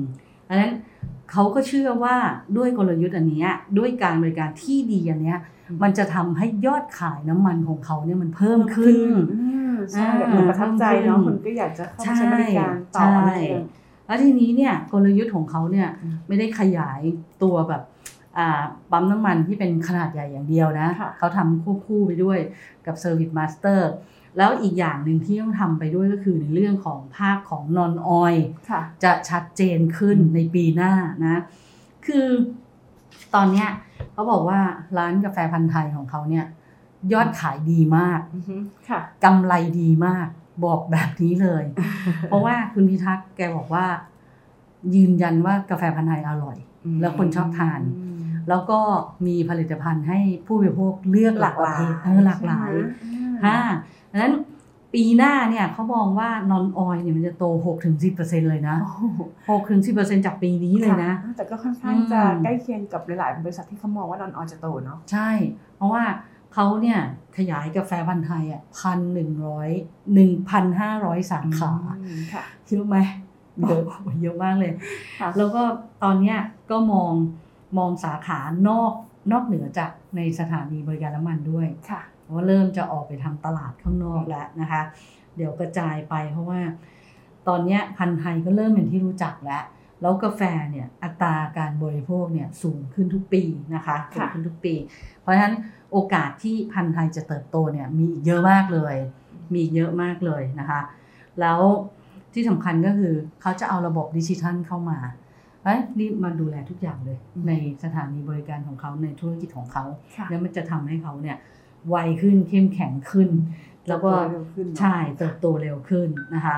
[0.49, 0.71] อันนั้น
[1.31, 2.15] เขาก็เชื่อว่า
[2.57, 5.39] ด้วยกลยุทธ์อันเนี้ยด้วยการบริการที่ดีอันเนี้ย
[5.83, 8.95] มันจะทำให้ยอดขายน้ำมันของเขาเนี่ยมันเพิ่มขึ้น
[9.33, 9.41] อื
[9.71, 13.61] มใช่อ่าแบบมันประทับใจเนาะเพิ่มขึ้นคนก็อยากจะเข้ามาใช้บริการต่อใช่นั่นเอง
[14.05, 17.01] แล้วทีนี้เนี่ยกลยุทธ์ของเขาเนี่ยอืมไม่ได้ขยาย
[17.43, 17.96] ตัวแบบอ่า
[18.91, 22.39] ปั๊มน้ำมันที่เป็นขนาดใหญ่อย่างเดียวนะค่ะเขาทำควบคู่ไปด้วย
[22.85, 23.79] กับ Service Master
[24.37, 28.39] แล้วอีกอย่างหนึ่งที่ต้องทำไปด้วยก็คือในเรื่องของภาคของ non oil
[28.69, 30.93] ค่ะจะชัดเจนขึ้นอืมในปีหน้า
[31.25, 31.41] นะ
[32.07, 32.27] คือ
[33.35, 33.69] ตอนเนี้ย
[34.13, 34.59] เขาบอกว่า
[34.97, 36.45] ร้านกาแฟพันธ์ไทยของเขาเนี่ย
[37.13, 38.55] ยอดขายดีมากอือฮึ
[38.89, 40.27] ค่ะกำไรดีมาก
[40.65, 41.63] บอกแบบนี้เลย
[42.27, 43.85] เพราะว่าคุณพิทักษ์แกบอกว่า
[44.95, 46.57] ยืนยันว่ากาแฟพันธ์ไทยอร่อย
[47.01, 48.16] แล้วคนชอบทานอืม
[48.49, 48.79] แล้วก็
[49.27, 52.71] มีผลิตภัณฑ์ให้ผู้บริโภคเลือกหลากหลายเออหลากหลาย
[53.07, 53.59] ใช่ไหมฮะ
[54.11, 54.33] ดังนั้น
[54.93, 57.45] ปีหน้าเนี่ยเขามองว่านอนออยเนี่ยมันจะโต
[57.97, 59.51] 6-10%เลยนะโอ้โห
[59.85, 65.29] 6-10%จากปีนี้เลยนะค่แต่ก็ค่อนข้างจะอืมใกล้เคียงกับหลาย ๆ บริษัทที่เขามองว่านอนออนจะโตเนาะ ใช่
[65.75, 66.03] เพราะว่า
[66.53, 66.99] เขาเนี่ย
[67.37, 69.69] ขยายกาแฟพันธ์ไทยอะพันหนึ่งร้อย
[70.13, 72.97] หนึ่งพันห้าร้อยสาขาอืมค่ะเยอะไหม
[73.67, 73.83] เยอะ
[74.21, 74.71] เยอะมากเลย
[75.19, 75.63] ค่ะแล้วก็
[76.03, 76.37] ตอนเนี้ย
[76.71, 77.13] ก็มอง
[77.77, 78.91] มองสาขานอก
[79.31, 82.01] นอกเหนือจากในสถานีบริการน้ำมันด้วยค่ะ
[82.33, 84.81] ว่าเริ่มจะออกไปทำตลาดข้างนอกแล้วนะคะ
[85.35, 86.59] เดี๋ยวกระจายไปเพราะว่า
[87.47, 89.63] ตอนเนี้ยพันธุ์ไทยก็เริ่มเป็นที่รู้จักแล้ว
[90.01, 93.43] แล้วกาแฟเนี่ยอัตราการบริโภคเนี่ยสูงขึ้นทุกปี
[93.75, 94.73] นะคะสูงค่ะขึ้นทุกปี
[95.21, 95.55] เพราะฉะนั้น
[95.91, 98.95] โอกาสที่พันธุ์ไทยจะเติบโตเนี่ยมีอีกเยอะมากเลย
[99.51, 100.81] มีอีกเยอะมากเลยนะคะ
[101.41, 101.59] แล้ว
[102.33, 104.97] ที่สำคัญก็คือเขาจะเอาระบบดิจิทัลเข้ามา
[105.67, 107.51] เอ้ยนี่มาดูแลทุกอย่างเลย ใน
[107.83, 109.85] สถานีบริการของเขาในธุรกิจของเขา
[110.17, 111.37] ค่ะแล้วมันจะทำให้เขาเนี่ย
[111.89, 113.29] ไวขึ้นเข้มแข็งขึ้น
[113.87, 116.57] แล้วก็เติบโตเร็วขึ้นเนอะใช่เติบโตเร็วขึ้นนะคะ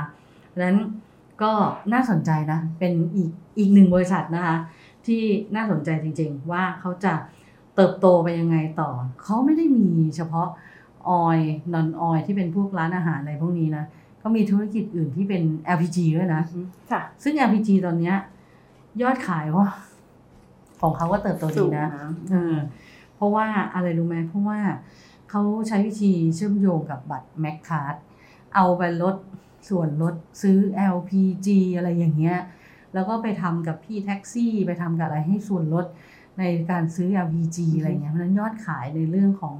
[0.53, 0.77] ดังนั้น
[1.41, 1.51] ก็
[1.93, 4.55] น่าสนใจนะเป็นอีกอีกหนึ่งบริษัทนะคะ
[5.07, 5.21] ที่
[5.55, 7.13] น่าสนใจจริง ๆ ว่าเขาจะ
[7.75, 8.89] เติบโตไปยังไงต่อ
[9.23, 10.49] เขาไม่ได้มีเฉพาะ
[11.09, 11.39] ออย
[11.73, 13.85] นอนออยที่เป็นพวกร้านอาหารอะไรพวกนี้นะ
[14.19, 15.43] เขามีธุรกิจอื่นที่เป็น
[15.75, 18.15] LPG ด้วยนะอือฮึค่ะซึ่ง LPG ตอนเนี้ย
[19.01, 19.67] ยอดขายว่า
[20.81, 21.89] ของเขาก็เติบโตดีนะสูงนะ
[22.31, 22.55] เออ
[23.15, 24.59] เพราะว่าอะไรรู้ไหมเพราะว่า
[25.29, 27.95] เขาใช้วิธีเชื่อมโยงกับบัตร Max Card
[28.55, 29.15] เอาไปลด
[29.69, 30.57] ส่วนลดซื้อ
[30.95, 32.37] LPG อะไรอย่างเงี้ย
[32.93, 35.85] แล้วก็ไปทำกับพี่แท็กซี่ไปทำกับอะไรให้ส่วนลด
[36.39, 39.55] ในการซื้อ LPG อะไรเงี้ยเพราะฉะนั้นยอดขายในเรื่องของ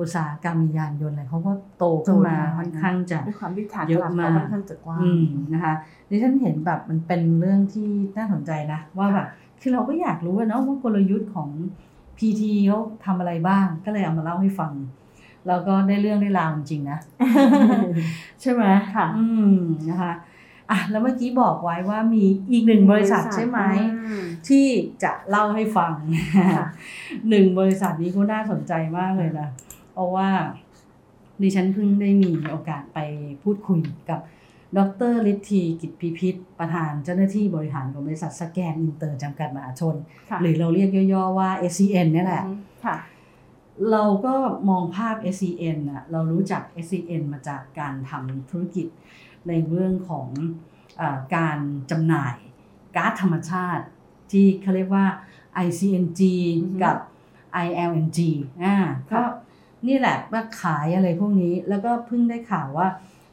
[0.00, 5.74] อุตสาหกรรมยานยนต์อะไรเขาก็โตขึ้นมาโตได้ค่อนข้างจะด้วยความที่ฐานเยอะมากตลาดเขาค่อนข้างจะกว้างอืมนะคะ
[6.08, 9.26] ดิฉันเห็นแบบมันเป็นเรื่องที่น่าสนใจนะ ว่าแบบ
[9.60, 11.48] คือเราก็อยากรู้อะเนาะว่ากลยุทธ์ของ
[12.18, 14.72] PT เขาทำอะไรบ้าง ก็เลยเอามาเล่าให้ฟัง
[15.48, 16.98] แล้วก็ได้เรื่องได้ราวจริงๆนะ
[18.40, 18.62] ใช่ไหม
[18.96, 19.56] ค่ะอืม
[19.88, 20.12] นะคะ
[20.70, 23.60] อะแล้วเมื่อกี้บอกไว้ว่ามีอีกหนึ่งบริษัทใช่ไหม
[23.94, 24.66] อืมที่
[25.02, 25.92] จะเล่าให้ฟัง
[26.56, 26.68] ค่ะ
[27.28, 29.48] หนึ่งบริษัทนี้ก็น่าสนใจมากเลยนะ
[29.96, 30.30] เพราะว่า
[31.42, 32.98] ดิฉันเพิ่งได้มีโอกาสไป
[33.42, 33.80] พูดคุย
[34.10, 34.20] กับ
[34.78, 34.80] ด
[35.10, 39.94] รฤทธีกิจพิพิธ ประธานเจ้าหน้าที่บริหารของบริษัทสแกนอินเตอร์จำกัดมหาชน
[40.30, 42.96] ค่ะหรือเราเรียกย่อๆว่า SCN เนี่ยแหละอือฮึค่ะ
[43.90, 44.34] เราก็
[44.68, 48.86] มองภาพ SCN อะเรารู้จัก SCN มาจากการทำธุรกิจ
[49.48, 50.28] ในเรื่องของ
[51.00, 51.58] อาการ
[51.90, 52.36] จำหน่าย
[52.96, 53.84] ก๊าซธรรมชาติ
[54.32, 55.06] ที่เขาเรียกว่า
[55.66, 56.20] ICNG
[56.62, 56.96] อือฮึกับ
[57.66, 58.18] ILNG
[58.64, 58.76] อ่า
[59.10, 59.45] ก็ค่ะ
[59.86, 62.88] นี่แหละว่าขายอะไรพวกนี้ แล้วก็เพิ่งได้ข่าวว่า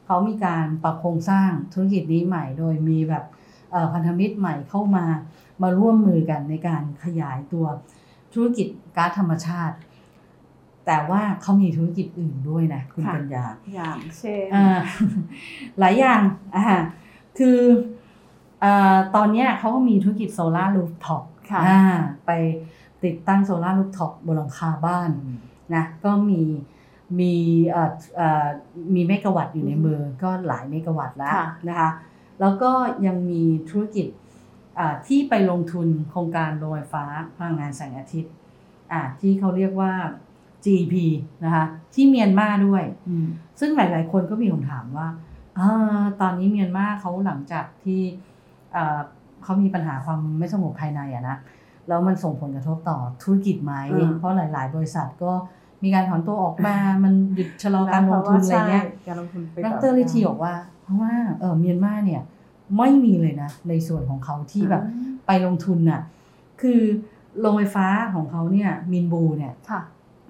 [0.06, 3.24] เขามีการปรับโครงสร้างธุรกิจนี้ใหม่ โดยมีแบบ
[3.70, 5.04] เอ่อพันธมิตรใหม่เข้ามา
[5.62, 7.66] มาร่วมมือกันในการขยายตัว
[8.34, 9.76] ธุรกิจก๊าซธรรมชาติ
[10.86, 14.66] แต่ว่าเขามีธุรกิจอื่นด้วยนะคุณค่ะปัญญา อย่างเช่นอ่า
[15.78, 16.20] หลายอย่าง
[16.56, 16.66] อ่า
[17.38, 17.58] คือ
[18.64, 21.82] อ่าตอนเนี้ยเขาก็มีธุรกิจ solar rooftop ค่ะอ่า
[22.26, 22.30] ไป
[23.04, 25.10] ติดตั้ง solar rooftop บนหลังคาบ้าน
[25.74, 26.42] นะก็มี
[27.20, 27.32] มี
[27.70, 28.46] เอ่อเอ่อ
[28.94, 31.90] มีเมกะวัตต์อยู่ในมือก็หลายเมกะวัตต์แล้วค่ะนะคะ
[32.40, 32.70] แล้วก็
[33.06, 34.06] ยังมีธุรกิจ
[34.78, 37.04] อ่าที่ไปลงทุนโครงการโรงไฟฟ้า
[37.36, 38.32] พลังงานแสงอาทิตย์
[38.92, 39.92] อ่าที่เขาเรียกว่า
[40.64, 40.94] GEP
[41.44, 43.26] นะคะที่เมียนมาด้วยอืม
[43.60, 45.08] ซึ่งหลาย ๆ คนก็มีคำถามว่า
[45.56, 45.60] เอ
[45.98, 48.00] อตอนนี้เมียนมาเขาหลังจากที่
[48.72, 48.98] เอ่อ
[49.42, 51.36] เขามีปัญหาความไม่สงบภายในอะนะ
[51.88, 55.32] แล้วมันส่งผลกระทบต่อธุรกิจไหมอืมเพราะหลาย ๆ บริษัทก็
[55.82, 62.22] มีการถอนตัวออกมา มันหยุดชะลอการลงทุนอะไรเงี้ยใช่การลงทุนไปดต่อรลิทีบอกว่า เพราะว่าเออเมียนมาเนี่ย
[62.78, 64.82] ไม่มีเลยนะ ในส่วนของเขาที่แบบ
[65.26, 66.00] ไปลงทุนน่ะ
[66.62, 66.80] คือ
[67.40, 69.80] โรงไฟฟ้าของเขาเนี่ยมินบูเนี่ยค่ะ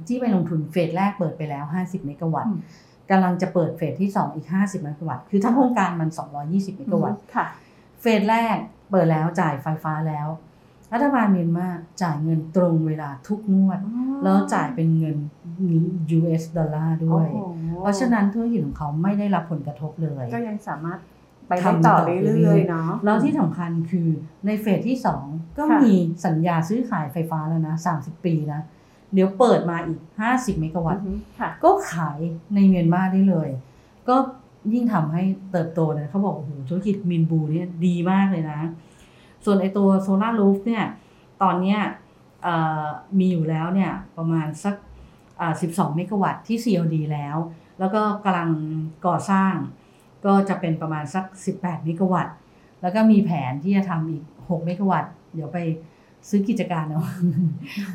[0.06, 2.58] ที่ไปลงทุนเฟสแรกเปิดไปแล้ว 50 เมกะวัตอืต์ม
[3.10, 6.10] กำลังจะเปิดเฟสที่ 2 อีก 50 เมกะวัตต์ คือทั้งโครงการมัน
[6.44, 7.46] 220 เมกะวัตต์ค่ะ
[8.00, 8.56] เฟสแรก
[8.90, 10.28] เปิดแล้วจ่ายไฟฟ้าแล้ว
[10.92, 11.68] รัฐบาลเมียนมา
[12.02, 13.80] จ่ายเงินตรงเวลาทุกงวด
[14.22, 15.16] แล้วจ่ายเป็นเงิน
[16.18, 20.98] US ดอลลาร์ด้วยโอ้โหเพราะฉะนั้นธุรกิจของเขาไม่ได้รับผลกระทบเลย ก็ยังสามารถ
[21.48, 24.08] ไปได้ทำต่อต่อเรื่เรื่อยๆเนาะแล้วที่สำคัญคือ
[24.46, 25.94] ในเฟสที่ 2 ก็ค่ะมี
[26.26, 28.60] สัญญาซื้อขายไฟฟ้าแล้วนะ 30 ปีนะ
[29.14, 32.18] เดี๋ยวเปิดมาอีก 50 เมกะวัตต์อือฮึค่ะก็ขาย
[32.54, 33.48] ในเมียนมาได้เลย
[34.08, 34.16] ก็
[34.72, 38.60] ยิ่งทำให้เติบโตเลยเขาบอกโอ้โหธุรกิจมินบูเนี่ยดีมากเลยนะ
[39.44, 40.84] ส่วนไอตัวโซลารูฟเนี่ย
[41.42, 41.80] ตอนเนี้ย
[42.42, 42.84] เอ่อ
[43.18, 44.74] มีอยู่แล้วเนี่ยประมาณสัก
[45.40, 47.36] อ่า12 เมกะวัตต์ที่ COD แล้ว
[47.78, 48.50] แล้วก็กำลัง
[49.06, 49.54] ก่อสร้าง
[50.26, 51.24] ก็จะเป็นประมาณสัก
[51.56, 52.34] 18 เมกะวัตต์
[52.82, 55.58] แล้วก็มีแผนที่จะทำอีก 6 เมกะวัตต์ เดี๋ยวไป
[56.28, 57.02] ซื้อกิจการเอา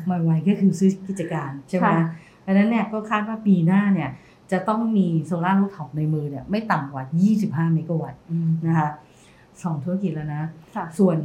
[0.06, 2.06] ไม่ไวก็คือซื้อกิจการใช่ไหมค่ะ
[2.46, 4.10] ดังนั้นเนี่ยก็คาดว่าปีหน้าเนี่ย
[4.52, 8.20] จะต้องมีโซลาร์รูฟท็อปในมือเนี่ยไม่ต่ำกว่า 25 เมกะวัตต์
[8.66, 8.90] นะคะ
[9.62, 10.42] สองธุรกิจแล้วนะ
[10.76, 11.16] ค่ะส่วน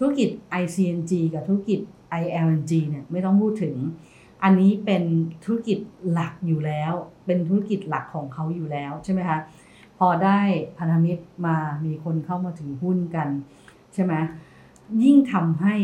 [0.00, 0.30] ธุรกิจ
[0.62, 1.80] ICNG กับธุรกิจ
[2.22, 3.76] ILNG เนี่ยไม่ต้องพูดถึง
[4.42, 5.02] อันนี้เป็น
[5.44, 5.78] ธุรกิจ
[6.10, 6.92] หลักอยู่แล้ว
[7.26, 9.38] เป็นธุรกิจหลักของเขาอยู่แล้วใช่ไหมคะ
[9.98, 10.40] พอได้
[10.78, 13.28] พันธมิตรมามีคนเข้ามาถือหุ้นกัน
[13.94, 14.14] ใช่ไหม
[15.02, 15.74] ยิ่งทำให้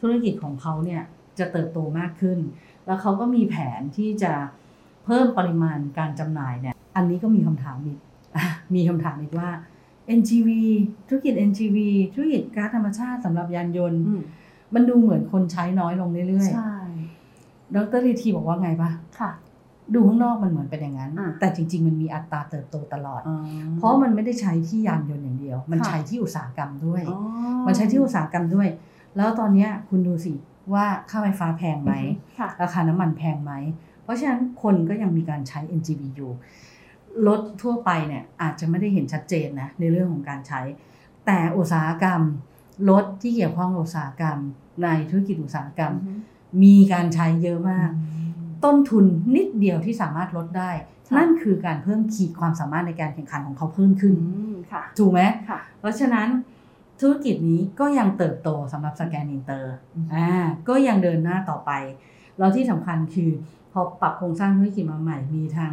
[0.00, 1.02] ธุรกิจของเขาเนี่ย
[1.38, 2.38] จะเติบโตมากขึ้น
[2.86, 4.32] แล้วเขาก็มีแผนที่จะ
[5.04, 7.98] เพิ่มปริมาณการจำหน่ายเนี่ย อันนี้ก็มีคำถามอีก
[8.74, 9.48] มีคำถามอีกว่า
[10.18, 10.48] NGV
[11.08, 11.78] ธุรกิจ NGV
[12.14, 14.22] ธุรกิจก๊าซธรรมชาติสำหรับยานยนต์อืม
[14.74, 19.30] มันดูเหมือนคนใช้น้อยลงเรื่อยใช่ๆดรลีทีบอกว่าไงปะค่ะ
[19.94, 23.36] ดูข้างนอกมันเหมือนเป็นอย่างนั้นอะแต่จริง ๆ มันมีอัตราเติบโตตลอดอ๋อ
[23.76, 27.18] เพราะมันไม่ได้ใช้ที่ยานยนต์อย่างเดียว มันค่ะใช้ที่อุตสาหกรรมด้วยอ๋อ
[27.66, 28.68] มันใช้ที่อุตสาหกรรมด้วย
[29.16, 30.32] แล้วตอนเนี้ยคุณดูสิ
[30.74, 31.92] ว่าค่าไฟฟ้าแพงไหม
[32.38, 33.52] ค่ะราคาน้ำมันแพงไหม
[34.02, 36.30] เพราะฉะนั้นคนก็ยังมีการใช้ NGV อยู่
[37.28, 40.60] รถทั่วไปเนี่ยอาจจะไม่ได้เห็นชัดเจนนะในเรื่องของการใช้
[41.26, 42.20] แต่อุตสาหกรรม
[42.90, 44.38] รถที่เกี่ยวข้องกับอุตสาหกรรม
[44.82, 46.12] ในธุรกิจอุตสาหกรรมอือฮึ
[46.62, 47.90] มีการใช้เยอะมาก
[48.64, 49.04] ต้นทุน
[49.36, 50.70] นิดเดียวที่สามารถลดได้
[51.08, 56.28] ค่ะนั่นคือการเพิ่มขีดความสามารถในการแข่งขันของเขาเพิ่มขึ้นอืมค่ะถูกไหมค่ะเพราะฉะนั้น
[57.00, 60.30] ธุรกิจนี้ก็ยังเติบโตสำหรับ Scan Inter อืมอ่า
[60.68, 61.70] ก็ยังเดินหน้าต่อไป
[62.38, 63.30] แล้วที่สำคัญคือ
[63.72, 65.72] พอปรับโครงสร้างธุรกิจมาใหม่ มีทาง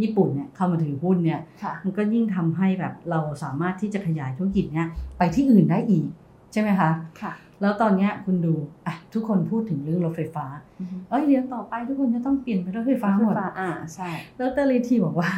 [0.00, 4.86] ญี่ปุ่นเนี่ยเข้ามาถือหุ้นเนี่ยค่ะมันก็ยิ่งทำให้แบบเราสามารถที่จะขยายธุรกิจเนี่ย
[5.18, 6.06] ไปที่อื่นได้อีก
[6.52, 6.90] ใช่ไหมคะ
[7.22, 8.54] ค่ะ แล้วตอนเนี้ยคุณดู
[8.86, 10.46] อะทุกคนพูดถึงเรื่องรถไฟฟ้า
[10.80, 14.08] อือฮึเอ้ยเดี๋ยวต่อไปทุกคนจะต้องเปลี่ยนเป็นรถไฟฟ้าหมดอ่าใช่
[14.38, 15.30] ดรลีทีบอกว่า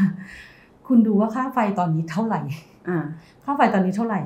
[0.89, 2.41] คุณดูว่าค่าไฟตอนนี้เท่าไหร่
[2.89, 2.99] อ่า
[3.45, 4.21] ค่าไฟตอนนี้เท่าไหร่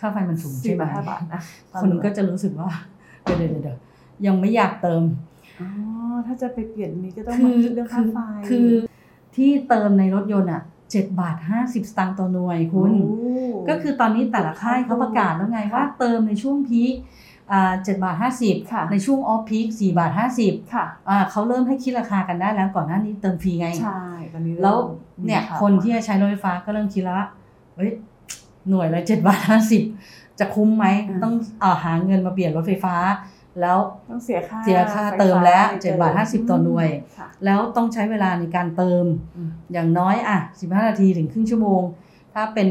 [0.00, 1.40] ค่าไฟมันสูงสี่ใช่ไหมบาทห้าบาทอะ
[1.82, 2.68] คนก็จะรู้สึกว่า
[3.22, 3.78] เดี๋ยวเดี๋ยวเดี๋ยว
[4.26, 5.02] ยังไม่อยากเติม
[5.60, 5.68] อ๋อ
[6.26, 8.68] ถ้าจะไปเปลี่ยนนี้ก็ต้องคืมาอคิดเรื่องคืค่าอไฟคือ
[9.36, 13.14] ที่เติมในรถยนต์อะเจ็ดบาทห้าสิบสตางค์ต่อหน่วยคุณโอ้
[13.68, 16.94] ก็คือตอนนี้แต่ละค่ายเขาประกาศแล้วไงค่ะว่าเติมในช่วงพีค
[17.52, 24.86] อ่าเจ็ดบาทห้าสิบค่ะในช่วงออฟพีคสี่บาทห้าสิบค่ะอ่าเขาเริ่มให้คิดราคากันได้แล้วก่อนหน้านี้เติมฟรีไงใช่ตอนนี้แล้วริ่ม
[25.26, 27.28] เนี่ยมีข่าวคนที่จะใช้รถไฟฟ้าก็เริ่มคิดแล้วว่า
[27.76, 27.90] เฮ้ย
[28.68, 29.82] หน่วยละเจ็ดบาทห้าสิบ
[30.38, 30.86] จะคุ้มไหม
[31.22, 32.94] ต้องอาหาเงินมาเปลี่ยนรถไฟฟ้า
[33.60, 36.88] แล้วต้องเสียค่าเสียค่าไฟฟ้เติมแล้วไป7บาท50ต่อหน่วย
[37.18, 39.04] ค่ะแล้วต้องใช้เวลาในการเติม
[39.36, 41.82] อืมอย่างน้อยอะ15นาทีถึงครึ่งชั่วโมง
[42.34, 42.68] ถ้าเป็น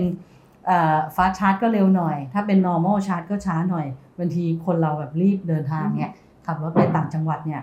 [1.16, 3.86] fast charge ก็เร็วหน่อย ถ้าเป็น normal ชาร์จก็ช้าหน่อย
[4.18, 6.12] บางทีคนเราแบบรีบเดินทางเนี่ย
[6.46, 7.62] ขับรถไปต่างจังหวัดเนี่ย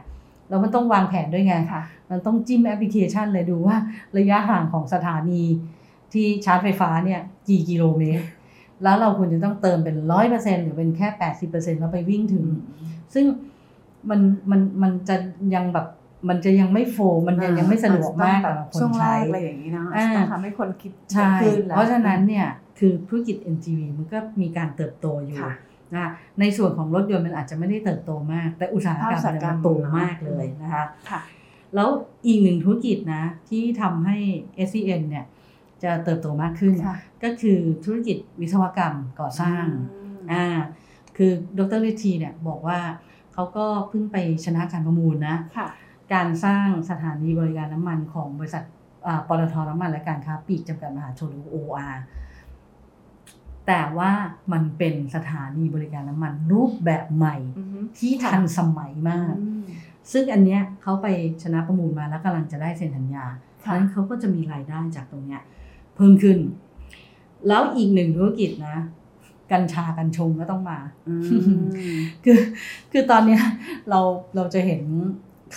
[0.48, 3.76] เรามันต้องวางแผนด้วยไงค่ะมันต้องจิ้มแอปพลิเคชันเลยดูว่า
[4.18, 5.42] ระยะห่างของสถานี
[6.12, 8.24] ที่ชาร์จไฟฟ้าเนี่ยกี่กิโลเมตร
[8.82, 12.44] แล้วเราควรจะต้องเติมเป็นร้อยเปอร์เซ็นหรือเป็นแค่แปดสิบเปอร์เซ็นแล้วไปวิ่งถึง
[13.14, 13.24] ซึ่ง
[14.10, 15.16] มันมันมันจะ
[15.54, 15.86] ยังแบบ
[16.28, 22.46] มันจะยังไม่โฟล์มันยังยังไม่สะดวกมากแบสำบหรับคนช่วงแรใช้กอะไรอย่างนี้เนาะอ่าต้องทำให้คนคิดใช่ขึ้นแล้วเพราะฉะนั้นเนี่ย
[22.78, 25.52] คือธุรกิจ NGV มันก็มีการเติบโตอยู่ค่ะ
[25.94, 31.20] นะในส่วนของรถยนต์มันอาจจะไม่ได้เติบโตมาก แต่อุตสาหกรรมภาคอุตสาหเนี่ยกรรมัมนโตมากเลยนะคะค่ะ
[31.74, 31.88] แล้ว
[32.26, 34.16] อีกหนึ่งธุรกิจนะที่ทำให้
[34.68, 35.24] SCN เนี่ย
[35.84, 39.64] จะเติบโตมากขึ้นค่ะก็คือธุรกิจวิศวกรรมก่อสร้าง
[40.32, 40.44] อ่า
[41.16, 42.80] คือดรลิทีเนี่ยบอกว่า
[43.32, 45.68] เขาก็เพิ่งไปชนะการประมูลนะค่ะ
[46.14, 48.64] การสร้างสถานีบริการน้ำมันของบริษัท
[49.06, 51.96] อ่าปตทน้ำมันและการค้าปลีกจำกัดมหาชนหรือ OR
[53.66, 54.12] แต่ว่า
[54.52, 59.64] มันเป็นสถานีบริการน้ำมันรูปแบบใหม่อือฮึที่ทันสมัยมากอืม
[60.12, 61.06] ซึ่งอันเนี้ยเขาไป
[61.42, 63.24] ชนะประมูลมาแล้วกำลังจะได้เซ็นสัญญา
[63.58, 66.38] เพราะค่ะฉะนั้นเขาก็จะมีรายได้จากตรงเนี้ยเพิ่มขึ้น
[67.48, 68.78] แล้วอีกหนึ่งธุรกิจนะ
[69.52, 71.22] กัญชากัญชงก็ต้องมาอืม
[72.24, 72.38] คือ
[72.92, 73.42] คือตอนเนี้ย
[73.90, 74.00] เรา
[74.36, 74.82] เราจะเห็น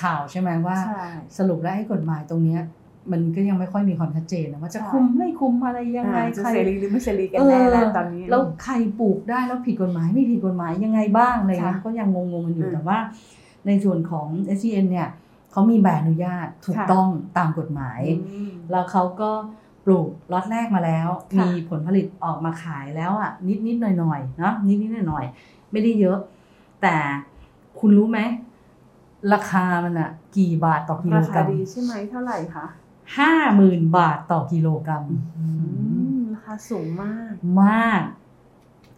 [0.02, 1.04] ข่าวใช่ไหมว่าใช่
[1.38, 2.62] สรุปแล้วไอ้กฎหมายตรงเนี้ย
[3.12, 12.98] มันก็ยังไม่ค่อยมีความชัดเจนนะว่าจะใช่คุมไม่คุมอะไรยังไงอ่าจะใครเสรีหรือไม่เสรีกันแน่แล้วตอนนี้แล้วใครปลูกได้แล้วผิดกฎหมายไม่ผิดกฎหมายยังไงบ้างอะไรเงี้ยค่ะก็ยังงงๆกันอยู่อืมแต่ว่า
[13.68, 14.28] ในส่วนของ
[14.58, 15.10] s c n เนี่ย
[15.52, 19.32] เขามีใบอนุญาตถูกค่ะต้องตามกฎหมายอืมแล้วเขาก็
[19.86, 26.18] ปลูกล็อตแรกมาแล้วค่ะมีผลผลิตออกมาขายแล้วอะนิดนิดๆหน่อยหน่อยๆเนาะนิดนิดหน่อยหน่อยๆไม่ได้เยอะ
[26.82, 26.96] แต่
[27.80, 28.20] คุณรู้ไหม
[29.34, 32.66] ราคามันอะ กี่บาทต่อกิโลรากรัคามดีใช่ไหมเท่าไหร่คะ
[33.18, 35.04] ห้าหมื่นบาทต่อกิโลกรัม
[35.38, 35.46] อื
[36.16, 38.02] มราคาสูงมากมาก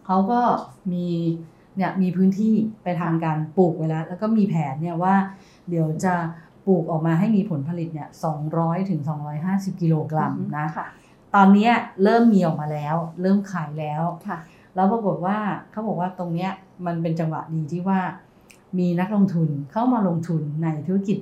[0.06, 0.40] เขาก็
[0.92, 1.06] มี
[1.76, 5.14] เนี่ยมีพื้นที่ไปทำการปลูกไว้แล้ว แล้วก็มีแผนเนี่ยว่า
[5.68, 6.14] เดี๋ยวจะ
[6.66, 8.08] ปลูกออกมาให้มีผลผลิตเนี่ย
[8.48, 9.00] 200ถึง
[9.40, 10.86] 250 กิโลกรัมนะค่ะ
[11.34, 14.38] ตอนเนี้ยเริ่มมีออกมาแล้ว เริ่มขายแล้วค่ะ
[14.74, 15.38] แล้วปรากฏว่า
[15.70, 16.50] เขาบอกว่าตรงเนี้ย
[16.86, 18.00] มันเป็นจังหวะดีที่ว่า
[18.78, 21.18] มีนักลงทุนเข้ามาลงทุนในธุรกิจ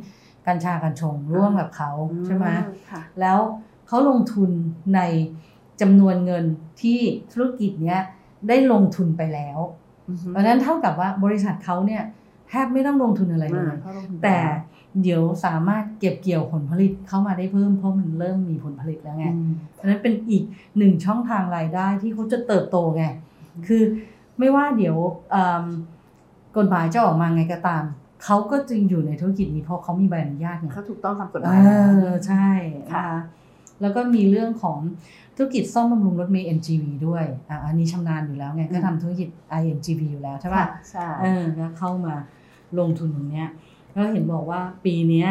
[0.46, 1.90] กัญชากัญชงร่วมกับเขา
[2.26, 2.46] ใช่ไหม
[2.90, 3.38] ค่ะแล้ว
[3.86, 4.50] เขาลงทุน
[4.94, 5.00] ใน
[5.80, 6.44] จำนวนเงิน
[6.82, 6.98] ที่
[7.32, 8.00] ธุรกิจเนี้ย
[8.48, 9.58] ได้ลงทุนไปแล้ว
[10.30, 12.23] เพราะฉะนั้นเท่ากับว่าบริษัทเขาเนี่ยแท
[12.64, 14.58] บไม่ต้องลงทุนอะไรเลยอ่าเขาลงทุนไปแต่แล้ว
[15.02, 20.44] เดี๋ยวสามารถเก็บเกี่ยวผลผลิตเข้ามาได้เพิ่มเพราะมันเริ่มมีผลผลิตแล้วไงอืมเพราะฉะนั้นเป็นอีก
[20.78, 23.04] หนึ่งช่องทางรายได้ที่เขาจะเติบโตไง
[23.66, 23.82] คือ
[24.38, 24.96] ไม่ว่าเดี๋ยว
[25.30, 25.64] เอิ่ม
[26.56, 27.84] กฎหมายจะออกมาไงก็ตาม
[28.24, 32.48] เขาก็จึงอยู่ในธุรกิจนี้เพราะเขามีใบอนุญาตไงเขาถูกต้องตามกฎหเอมายแล้วอใช่
[32.92, 33.18] ค่ะนะคะ
[33.80, 34.78] แล้วก็มีเรื่องของ
[35.36, 39.28] ธุรกิจซ่อมบำรุงรถเมล์ NGV ด้วยอะอันนี้ชำนาญอยู่แล้วไงก็ทำธุรกิจ
[39.60, 42.14] INGV อยู่แล้วใช่ป่ะค่ะใช่เออแล้วเข้ามา
[42.78, 43.48] ลงทุนตรงเนี้ย
[43.92, 45.28] แล้วเห็นบอกว่าปีเนี้ย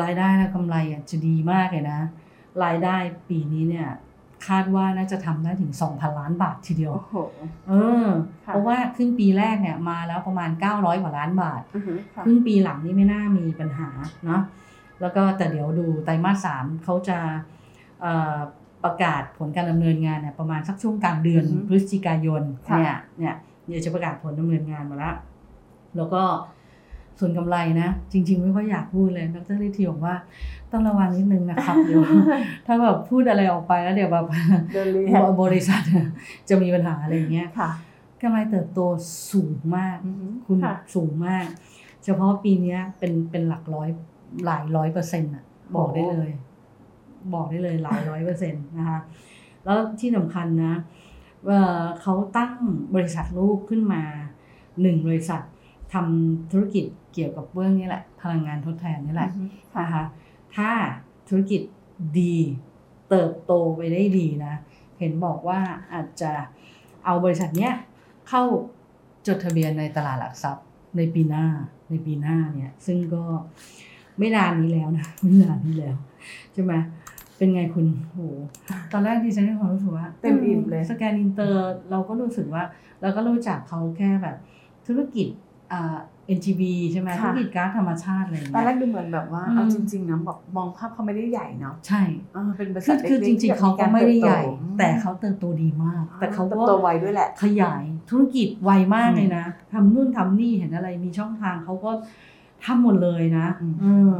[0.00, 2.00] รายได้และกำไรอะจะดีมากเลยนะ
[2.64, 2.96] รายได้
[3.28, 3.88] ปีนี้เนี่ย
[4.46, 7.16] คาดว่าน่าจะทำได้ถึง 2,000 ล้านบาททีเดียว โอ้โห
[7.68, 7.72] เอ
[8.04, 8.08] อ
[8.44, 13.88] ค่ะเพราะว่าครึ่งปีแรกเนี่ยมาแล้วประมาณ 900 กว่าล้านบาทอือฮึค่ะครึ่งปีหลังนี่ไม่น่ามีปัญหา
[14.26, 14.42] เนาะ
[15.00, 17.18] แล้วก็แต่เดี๋ยวดูไตรมาสสามเขาจะ
[18.00, 18.36] เอ่อ
[18.84, 23.34] ประกาศผลการดำเนินงานเนี่ยประมาณสักช่วงกลางเดือนอือฮึพฤศจิกายนค่ะเนี่ยเนี่ย
[23.66, 25.16] เดี๋ยวจะประกาศผลดำเนินงานมาแล้ว
[25.96, 26.22] แล้วก็
[27.18, 30.14] ส่วนกำไรนะ จริง ๆ ไม่ค่อยอยากพูดเลยดรลิทีบอกว่า
[30.72, 32.02] ต้องระวังนิดนึงนะครับเดี๋ยว
[32.66, 34.26] ถ้าแบบพูดอะไรออกไปแล้วเดี๋ยวแบบ
[34.74, 35.82] เดินเรียนบริษัท
[36.48, 37.70] จะมีปัญหาอะไรอย่างเงี้ยค่ะ
[38.22, 38.80] กำไรเติบโต
[39.32, 41.46] สูงมากอือฮึคุณค่ะสูงมาก
[42.04, 43.88] เฉพาะปีเนี้ยเป็นเป็นหลักร้อย
[44.44, 45.44] หลายร้อยเปอร์เซ็นต์อะ
[45.76, 46.30] บอกได้เลย
[47.34, 48.98] บอกได้เลยหลายร้อยเปอร์เซ็นต์นะคะ
[49.64, 50.74] แล้วที่สำคัญนะ
[51.46, 52.54] เอ่อเขาตั้ง
[52.94, 54.02] บริษัทลูกขึ้นมา
[54.82, 55.40] หนึ่งบริษัท
[55.94, 60.04] ทำธุรกิจ เกี่ยวกับเรื่องนี้แหละ พลังงานทดแทนนี่แหละอือฮึนะคะ
[60.56, 60.70] ถ้า
[61.28, 61.60] ธุรกิจ
[62.18, 62.36] ดี
[63.10, 64.54] เติบโตไปได้ดีนะ
[64.98, 65.60] เห็นบอกว่า
[65.92, 66.32] อาจจะ
[67.04, 67.72] เอาบริษัทเนี้ย
[68.28, 68.42] เข้า
[69.26, 70.64] จดทะเบียนในตลาดหลักทรัพย์
[70.96, 71.46] ในปีหน้า
[71.90, 73.22] ในปีหน้าเนี่ย ซึ่งก็
[74.18, 75.96] ไม่นานนี้แล้วนะไม่นานนี้แล้ว
[76.52, 76.74] ใช่ไหม
[77.36, 78.18] เป็นไงคุณโห
[78.92, 82.62] ตอนแรกดิฉันมีความรู้สึกว่าเต็มอิ่มเลยสแกนอินเตอร์เราก็รู้สึกว่า
[83.00, 84.36] เราก็รู้จักเขาแค่แบบ
[84.86, 85.26] ธุรกิจ
[86.28, 86.62] อ่า NGV
[86.92, 92.02] ใช่ไหมค่ะธุรกิจก๊าซธรรมชาติอะไรอย่างตอนเงี้ยแรกดูเหมือนแบบว่าอืมเอาจริงๆนะบอกมองภาพเขาไม่ได้ใหญ่เนาะใช่
[92.36, 94.40] อ่าเป็นบริคืษัอทคือจล็กๆริงๆเขาก็ไม่ได้ใหญ่
[94.78, 101.90] แต่เขาเติบเติบโตดีมาก แต่เขาโตก็โตไวด้วยแหละ ขยายธุรกิจไวมากเลยนะทำนู่นทำนี่เห็นอะไรมีช่องทางเขาก็
[102.64, 104.16] ทำหมดเลยนะอืมเออ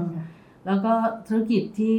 [0.67, 0.93] แล้วก็
[1.29, 1.97] ธุรกิจที่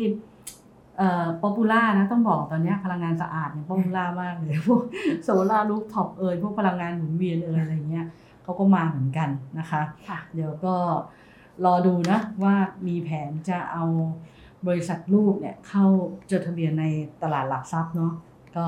[0.97, 4.81] เอ่อ popular นะต้องบอกตอนเนี้ยพลังงานสะอาดเนี่ย popular มากเลยพวก
[5.23, 8.05] solar rooftop เอยพวกพลังงานหมุนเวียนเอยอะไรเงี้ย
[8.47, 9.29] เขาก็มาเหมือนกัน
[9.59, 10.75] นะคะค่ะเดี๋ยวก็
[11.65, 12.55] รอดูนะว่า
[12.87, 13.85] มีแผนจะเอา
[14.67, 15.85] บริษัทลูกเนี่ยเข้า
[16.31, 16.85] จดทะเบียนใน
[17.23, 18.13] ตลาดหลักทรัพย์เนาะ
[18.55, 18.65] ก็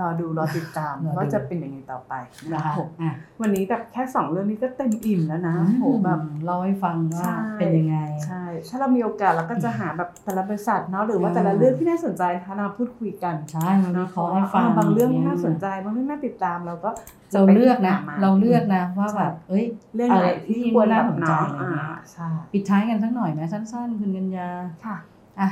[0.00, 2.12] รอดูรอติดตามรอดูว่าจะเป็นยังไงต่อไป
[2.44, 16.90] นะนะคะคะอะวันนี้แบบแค่สองเรื่องนี้ก็เต็มอิ่มแล้วนะโหแบบเล่าให้ฟังว่าใช่เป็นยังไงใช่ถ้าเรามีโอกาสเราก็จะหาแบบแต่ละบริษัทเนาะหรือว่าอืมแต่ละเรื่องที่น่าสนใจนะคะเราพูดคุยกันใช่มันวินะเคราะห์ให้ฟังบางเรื่องย่ยน่าสนใจบางเรื่องน่าติดตามเราก็
[17.32, 24.48] จะเราไปเลือกนะหมเราเลือกนะว่าแบบเอ้ยเรื่องไหนะรที่ควรน่าแบบสนใจเนาะอะไรอ่าเงี้ยใช่ปิดท้ายกันสักหน่อยไหมสั้นๆคุณกัญญา
[24.84, 24.96] ค่ะ
[25.40, 25.48] อะอ่า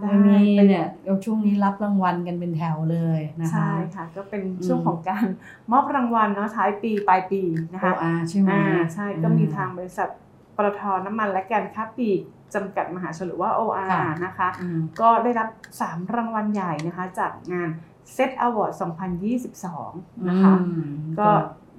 [0.00, 5.26] ได้วันนี้เนี่ยเราช่วงนี้รับรางวัลกันเป็นแถวเลยนะคะใช่ค่ะ ก็เป็นอืมช่วงของการ
[5.72, 10.08] มอบรางวัลเนาะท้ายปีปลายปีนะคะ OR ใช่ไหมอ่าใช่ก็มีอืทางบริษัท
[10.56, 12.20] ปตทน้ำมันและการค้าปลีก
[12.54, 15.48] จำกัดมหาชนหรือว่า OR ค่ะนะคะอืมก็ได้รับ
[15.82, 17.70] 3 รางวัลใหญ่นะคะ จากงาน
[18.16, 18.72] Set Award
[19.50, 21.28] 2022 นะคะอืมก็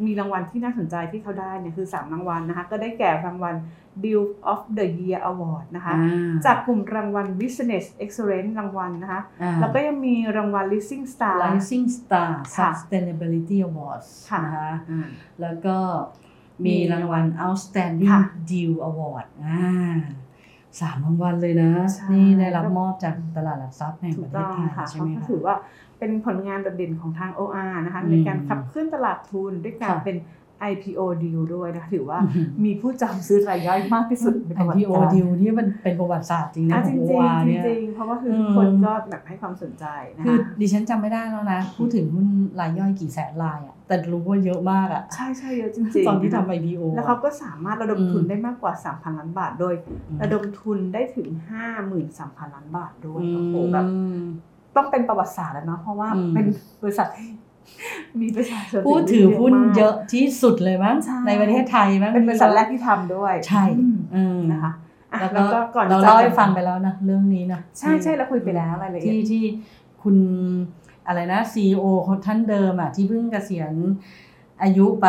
[0.05, 3.55] มีรางวัลที่น่าสนใจที่เขาได้เนี่ยคือ 3 รางวัลนะคะก็ได้แก่รางวัล
[4.03, 13.57] Deal of the Year Award นะคะอ่าจากกลุ่มรางวัล Business Excellence รางวัลนะคะอ่าแล้วก็ยังมีรางวัล Rising Star Rising Star ค่ะ Sustainability
[13.69, 15.07] Awards ค่ะนะคะอ่า
[15.41, 15.77] แล้วก็
[16.65, 19.95] มีรางวัล Outstanding ค่ะ Deal Award อ่า
[20.79, 25.55] สามรางวัลเลยนะใช่นี่ได้รับมอบจากตลาดหลักทรัพย์แห่งถูปกระเทศต้องไทยค่ะใช่ไหมเขาก็คะถือว่า
[25.99, 30.17] เป็นผลงานโดดเด่นของทาง OR นะคะอืมในการขับเคลื่อนตลาดทุนด้วยการค่ะเป็น
[30.71, 39.85] IPO deal ด้วยนะคะถือว่าอื้อหือมีผู้จองซื้อรายย่อยมากที่สุดในประวัติ IPO การ deal นี่มันเป็นประวัติศาสตร์จริงนะอะขจอริงง OR ๆจเนี่ยริงๆเพราะว่าคืออืมทุกคนก็แบบให้ความสนใจ
[40.17, 42.27] นะคือคะดิฉันจำไม่ได้แล้วนะ พูดถึงหุ้น
[42.59, 49.73] รายย่อยกี่แสนรายอะแต่รู้ว่าเยอะมากอะใช่ใช่เยอะจริงๆตอนที่ะคะทำ IPO แล้วเขาก็สามารถระดมทุนอืมได้มากกว่า 3,000 ล้านบาท โดย
[50.09, 51.27] อืมระดมทุนได้ถึง
[51.91, 53.87] 53,000 ล้านบาทด้วยอืโอ้โหมแบบ
[54.75, 56.45] ต้องเป็นประวัติศาสตร์แล้วเนาะเพราะว่าอืมเป็น
[56.81, 57.29] บริษัทที่
[58.21, 64.71] มีประชาชนผู้ถือหุ้นมากเยอะที่สุดเลยมั้งใช่ในประเทศไทยมั้งเป็นบริษัทแรกที่ทำด้วย ใช่อืมอืมนะคะ
[65.13, 69.43] อะแล้วแล้วก็ก็ก่อนเราจะเล่าให้กันฟังไปแล้วนะเรื่องนี้นะใช่ใช่เราคุยไปแล้วรายละเอียดที่ที่
[70.03, 70.15] คุณ
[71.07, 73.73] อะไรนะซีอคนท่านเดิมอะที่เพิ่งเกษียณ
[74.63, 75.07] อายุไป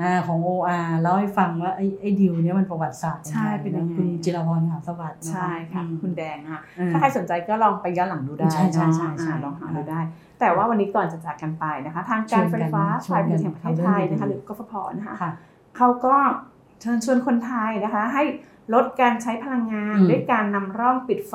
[0.00, 10.00] อ่าของ OR เล่าให้ฟังว่าไอ้ไอ้ดิวเนี้ยมันประวัติศาสตร์ใช่เป็นยังไงคุณจิรพรหาสวัสดิ์นใช่ค่ะอืมคุณแดงนะคะอืมถ้าใครสนใจก็ลองไปย้อนหลังดูได้ใช่ใช่เนาะใช่ใช่อ่าลองหาดูได้
[10.42, 15.30] แต่ว่าวันนี้ก่อนจะจากกันไปนะคะ ทางการไฟฟ้าชวนกันฝ่ายผลิตแห่งประเทศไทยทำเรื่องดีๆนะคะหรือกฟผนะคะค่ะ
[15.76, 16.16] เขาก็
[16.80, 18.22] เชิญชวนคนไทยนะคะ ให้
[18.74, 21.34] ลดการใช้พลังงานอืมด้วยการนำร่องปิดไฟ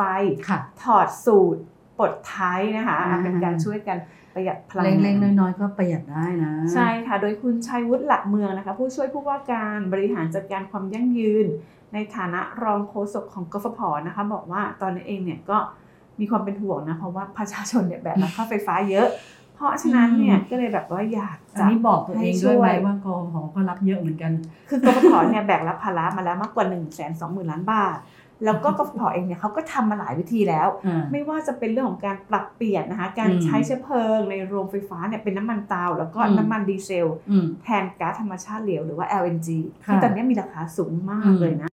[0.49, 1.61] ค่ะถอดสูตร
[1.97, 3.97] ปลดท้ายนะคะอ่าเป็นการช่วยกัน
[4.33, 11.45] ประหยัดพลังเล็งากนๆน้อยๆก็ประหยัดได้นะ ใช่ค่ะ โดยคุณชัยวุฒิหลักเมืองนะคะ ผู้ช่วยผู้ว่าการบริหารจัดการความยั่งยืน
[11.93, 15.57] ในฐานะรองโฆษกของกฟผนะคะ บอกว่าตอนนี้เองเนี่ยก็
[16.19, 19.07] มีความเป็นห่วงนะเพราะว่าประชาชนเนี่ยแบกรับค่าไฟฟ้าเยอะ
[19.55, 24.31] เพราะฉะนั้นเนี่ยก็เลยแบบว่าอยากอันจะนี้บอกตัวเองด้วยไหมให้ช่ว่ากองก็รับเยอะเหมือนกัน
[24.69, 27.97] คือกฟผเนี่ยแบกรับภาระมาแล้วมากกว่า1นึ่งแสนสองหมื่นล้านบาท
[28.45, 39.49] แล้วก็กฟผเองเนี่ยเขาก็ทำมาหลายวิธีแล้วอ่าไม่ว่าจะเป็นเรื่องของการปรับเปลี่ยนนะคะการอืมใช้เชื้อเพลิงในโรงไฟฟ้าเนี่ยเป็นน้ำมันเตาแล้วก็อืมน้ำมันดีเซลอืมแทนก๊าซธรรมชาติเหลวหรือว่า LNG
[39.85, 41.69] ค่ะที่ตอนนี้มีราคาสูงมาอืกมเลยนะ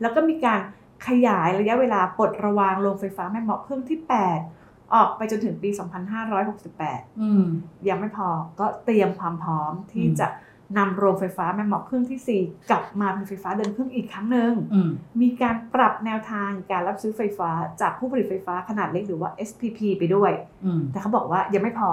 [0.00, 0.60] แล้วก็มีการ
[1.06, 3.98] ขยายระยะเวลาปลดระวางโรงไฟฟ้าแม่เมาะเครื่องที่
[4.46, 5.70] 8 ออกไปจนถึงปี
[6.44, 7.44] 2568อืม
[7.88, 8.28] ยังไม่พอ
[8.60, 10.28] ก็เตรียมความพร้อมที่อืมจะ
[10.78, 20.32] นำโรงไฟฟ้าแม่เมาะเครื่องทีสี่ 4 กลับมาเป็นไฟฟ้าเดินเครื่องอีกครั้งหนึ่งอืมมีการปรับแนวทางการรับซื้อไฟฟ้าจากผู้ผลิตไฟฟ้าขนาดเล็กหรือว่า SPP ไปด้วย
[20.64, 21.90] อืมแต่เขาบอกว่ายังไม่พอ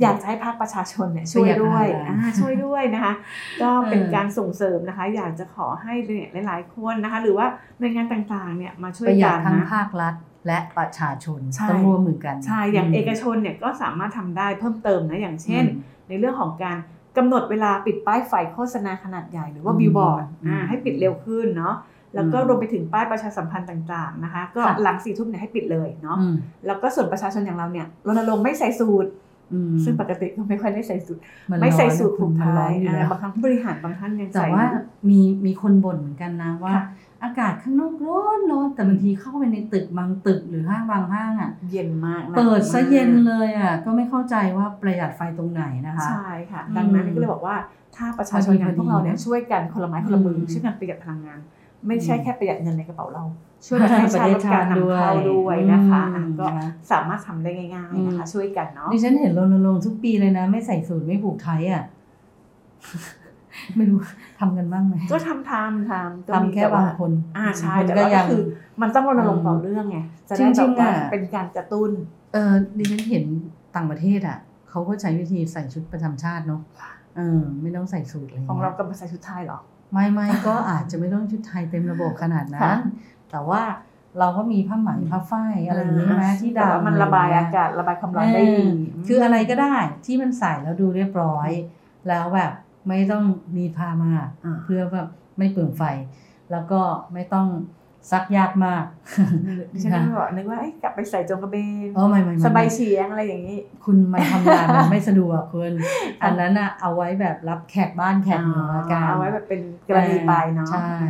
[0.00, 3.14] อยากจะให้ภาคประชาชนเนี่ยช่วยด้วยประหยัดพลังงานอ่าช่วยด้วยนะคะ
[3.62, 7.46] ก็เป็นเออการส่งเสริมนะคะ อยากจะขอให้เนี่ยหลาย ๆ คนนะคะ หรือว่า
[7.78, 10.14] หน่วยงานต่างๆเนี่ยมาช่วยประหยักัดนทั้งนะภาครัฐ
[10.46, 16.76] และประชาชนใช่ต้องร่วมมือกันใช่อย่างมเอกชนเนี่ยก็สามารถทำได้เพิ่มเติมนะอย่างเช่นอืมในเรื่องของการ
[17.16, 21.74] กำหนดเวลาปิดป้ายไฟโฆษณาขนาดใหญ่หรือว่าอืมบิลบอร์ดอืมให้ปิดเร็วขึ้นเนาะ
[22.14, 26.34] แล้วก็อืมรวมไปถึงป้ายประชาสัมพันธ์ต่างๆนะคะ ก็ค่ะหลังสี่ทุ่มเนี่ยให้ปิดเลยเนาะอืม
[26.66, 29.25] แล้วก็ส่วนประชาชนอย่างเราเนี่ยรณรงค์ไม่ใส่สูตรอืม
[29.84, 36.84] ซึ่งปกติก็ไม่ค่อยได้ใส่สูตรมันไม่ใส่ร้อนสูตรผูกมันร้ท้าอยนอยู่อ่าแล้วบางครั้งผู้บริหารบางท่านยังแต่ใส่ว่าอยู่มีมีคนบ่นเหมือนกันนะว่าค่ะ
[37.24, 47.56] อากาศข้างนอกร้อนร้อนแต่บางทีเข้าไปในตึกบางตึกหรือห้างบางห้างอะ เย็นมากหนักเปิดซะมากเย็นเลยอะก็ไม่เข้าใจว่าประหยัดไฟตรงไหนนะคะ ใช่ค่ะอืมดังนั้นก็เลยบอกว่า
[47.96, 51.40] ถ้าประชาชนอย่างพวกเราเนี่ยช่วยกันคนละไม้คนละมืออมช่วยกันประหยัดพลังงาน
[51.86, 53.24] ไม่ใช่อืมแค่ประหยัดเงินในกระเป๋าเรา
[53.66, 61.82] ช่วยประเทศชาติลดการนำเข้าด้วยนะคะอืมอะก็นะคะสามารถทำได้ง่ายๆนะคะ ช่วยกันเนาะดิฉันเห็นรณรงค์ทุกปีเลยนะ ไม่ใส่สูตรไม่ผูกไทยอะ
[63.76, 63.98] ไม่รู้
[64.40, 68.42] ทำกันบ้างไหมก็ทำทำทำก็มีทำแค่ต่ว่บางคน อ่าใช่คนแต่ก็ว่ายัก็งคือ
[68.82, 71.90] มันต้องรณรงค์ต่อเรื่องไงจะได้จริแบบงๆว่าอะเป็นการกระตุ้น
[72.32, 73.24] เออดิฉันเห็น
[73.76, 74.38] ต่างประเทศอะ
[74.70, 76.60] เขาก็ใช้วิธีใส่ชุดประจำชาติเนาะ
[77.16, 79.60] เออไม่ต้องใส่สูตรอะไรของเราเงี้ยกำลังใส่ชุดไทยเหรอ
[79.92, 82.78] ไม่ไม่ก็อาจจะไม่ต้องชุดไทยเต็มระบบขนาดนั้ค่ะน
[83.30, 83.62] แต่ว่า
[84.18, 89.74] เราก็มีผ้าไหมผ้าฝ้ายอะไรอย่างนี้ใช่ไหมที่แต่ว่าดำมันระบายอากาศระบายความร้อนได้ดีเออคืออะไรก็ได้
[90.06, 91.50] ที่มันใส่แล้วดูเรียบร้อย
[92.08, 92.52] แล้วแบบ
[92.88, 93.24] ไม่ต้อง
[93.56, 95.82] มีผ้ามากอ่าเพื่อแบบไม่เปลืองไฟ
[96.52, 96.80] แล้วก็
[97.12, 97.46] ไม่ต้อง
[98.10, 98.84] ซักยากมาก
[99.72, 105.72] ดิฉันก็บอกนึกว่าเอ้ยกลับไปใส่จงกระเบนเออไม่ไม่ไม่สบายเฉียงอะไรอย่างนี้ คุณมันทำงานมันไม่สะดวกคุณ
[106.22, 111.04] อันนั้นอะเอาไว้แบบรับแขกบ้านแขกเมืองละกันเอาไว้แบบเป็นกรณีไปเนาะใช่ไห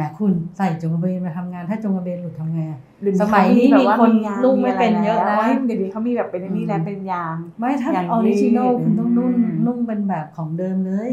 [0.00, 11.10] มคุณใส่โจงกระเบนมาทำงาน ถ้าโจงกระเบนหลุดทำไงอะเดี๋ยวสมัยนี้เขาแบบว่ามีคนยางนุ่งไม่เป็นเยอะนะมีไรแล้วเดี๋ยวนี้เขามีแบบเป็นอันนี่แล้วอืมเป็นยาง ไม่ถ้าอย่าง original ยืดคุณต้องนุ่งอืมนุ่งเป็นแบบของเดิมเลย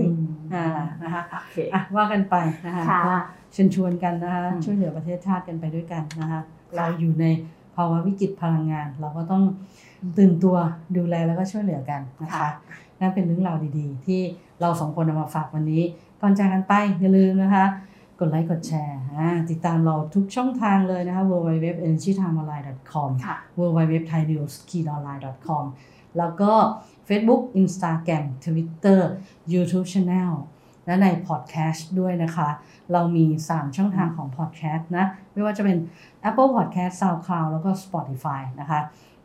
[0.54, 0.68] อ่า
[1.04, 3.16] นะคะโอเคอะว่ากันไปนะคะค่ะก็
[3.54, 6.42] เชิญชวนกันนะคะอืมช่วยเหลือประเทศชาติกันไปด้วยกันนะคะ
[6.76, 7.26] เราอยู่ใน
[7.76, 9.44] ภาวะวิกฤตพลังงาน เราก็ต้อง
[10.18, 10.56] ตื่นตัว
[10.98, 12.50] ดูแลแล้วก็ช่วยเหลือกันนะคะ
[13.00, 14.22] นั่นเป็นเรื่องราวดีๆ ที่
[14.62, 15.84] เราสองคนเอามาฝากวันนี้
[16.22, 17.66] ก่อนจากกันไปอย่าลืมนะคะ
[18.20, 25.64] กดไลค์กดแชร์อ่าติดตามเราทุกช่องทางเลยนะคะ www.energytimeonline.com ค่ะ www.thainews.com
[26.18, 26.52] แล้วก็
[27.08, 29.02] Facebook Instagram Twitter
[29.54, 30.32] YouTube Channel
[30.86, 32.50] และในพอดแคสต์ด้วยนะคะ
[32.92, 35.78] เรามี 3 ช่องทางของพอดแคสต์นะ ไม่ว่าจะเป็น
[36.30, 38.80] Apple Podcast SoundCloud แล้วก็ Spotify นะคะ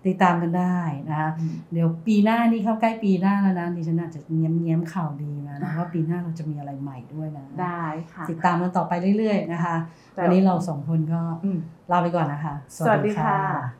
[0.06, 0.78] ติดตามกันได้
[1.10, 1.30] นะคะ
[1.72, 7.84] เดี๋ยวปีหน้านี่เข้าใกล้ปีหน้าแล้วนะดิฉันอาจจะเงี้ยมเงี้ยมๆข่าวดีมานะว่าปีหน้าเราจะมีอะไรใหม่ด้วยนะได้
[8.14, 9.76] ค่ะติดตามกันต่อไปเรื่อยๆนะคะ
[10.14, 11.58] แต่วันนี้เราสองคนก็อืม
[11.90, 13.79] ลาไปก่อนนะคะ สวัสดีค่ะ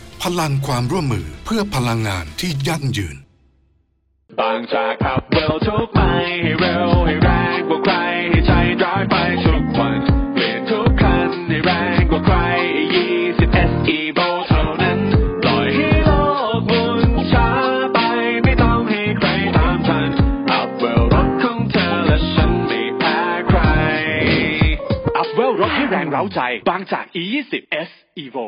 [0.27, 3.17] พลังความร่วมมือเพื่อพลังงานที่ยั่งยืน
[4.39, 5.99] บางจากขับเร็วทุกไป
[6.41, 7.95] ให้เร็วให้แรงกว่าใคร
[8.29, 8.51] ให้ใจ
[8.83, 9.15] ร้ายไป
[9.45, 9.99] ทุกวัน
[10.33, 12.35] เปลี่ยนทุกคันให้แรงกว่าใคร
[13.05, 14.99] 20 SE v o เท่านั้น
[15.43, 16.11] ปล่อยให้โล
[16.57, 17.01] กหมุน
[17.31, 17.49] ช้า
[17.93, 17.99] ไป
[18.43, 20.09] ไม่ต้องให้ใครตามทัน
[20.51, 23.19] up level รถของเธอและฉันไม่แพ้
[23.49, 23.59] ใคร
[25.17, 27.53] up level รถให้แรงเร้าใจ บางจาก E20
[27.87, 27.89] S
[28.25, 28.47] Evo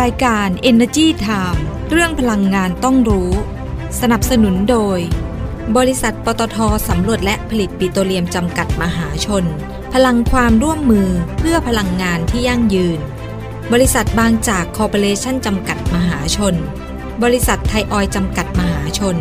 [0.00, 3.30] รายการ Energy Time เรื่องพลังงานต้องรู้
[4.00, 4.98] สนับสนุนโดย
[5.76, 6.56] บริษัทปตท
[6.88, 9.44] สำรวจและผลิตปิโตรเลียมจำกัดมหาชน
[9.94, 13.00] พลังความร่วมมือเพื่อพลังงานที่ยั่งยืน
[13.72, 16.54] บริษัทบางจากคอร์ปอเรชั่นจำกัดมหาชน
[17.22, 19.16] บริษัทไทยออยจำกัดมหาชน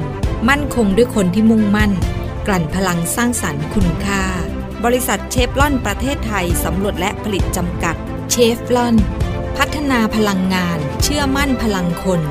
[0.50, 1.92] มั่นคงด้วยคนที่มุ่งมั่น
[2.48, 4.24] กลั่นพลังสร้างสรรค์คุณค่า
[4.84, 7.96] บริษัทเชฟลอนประเทศไทยสำรวจและผลิตจำกัด
[8.32, 8.96] เชฟลอน
[9.64, 12.22] พัฒนาพลังงาน เชื่อมั่นพลังคน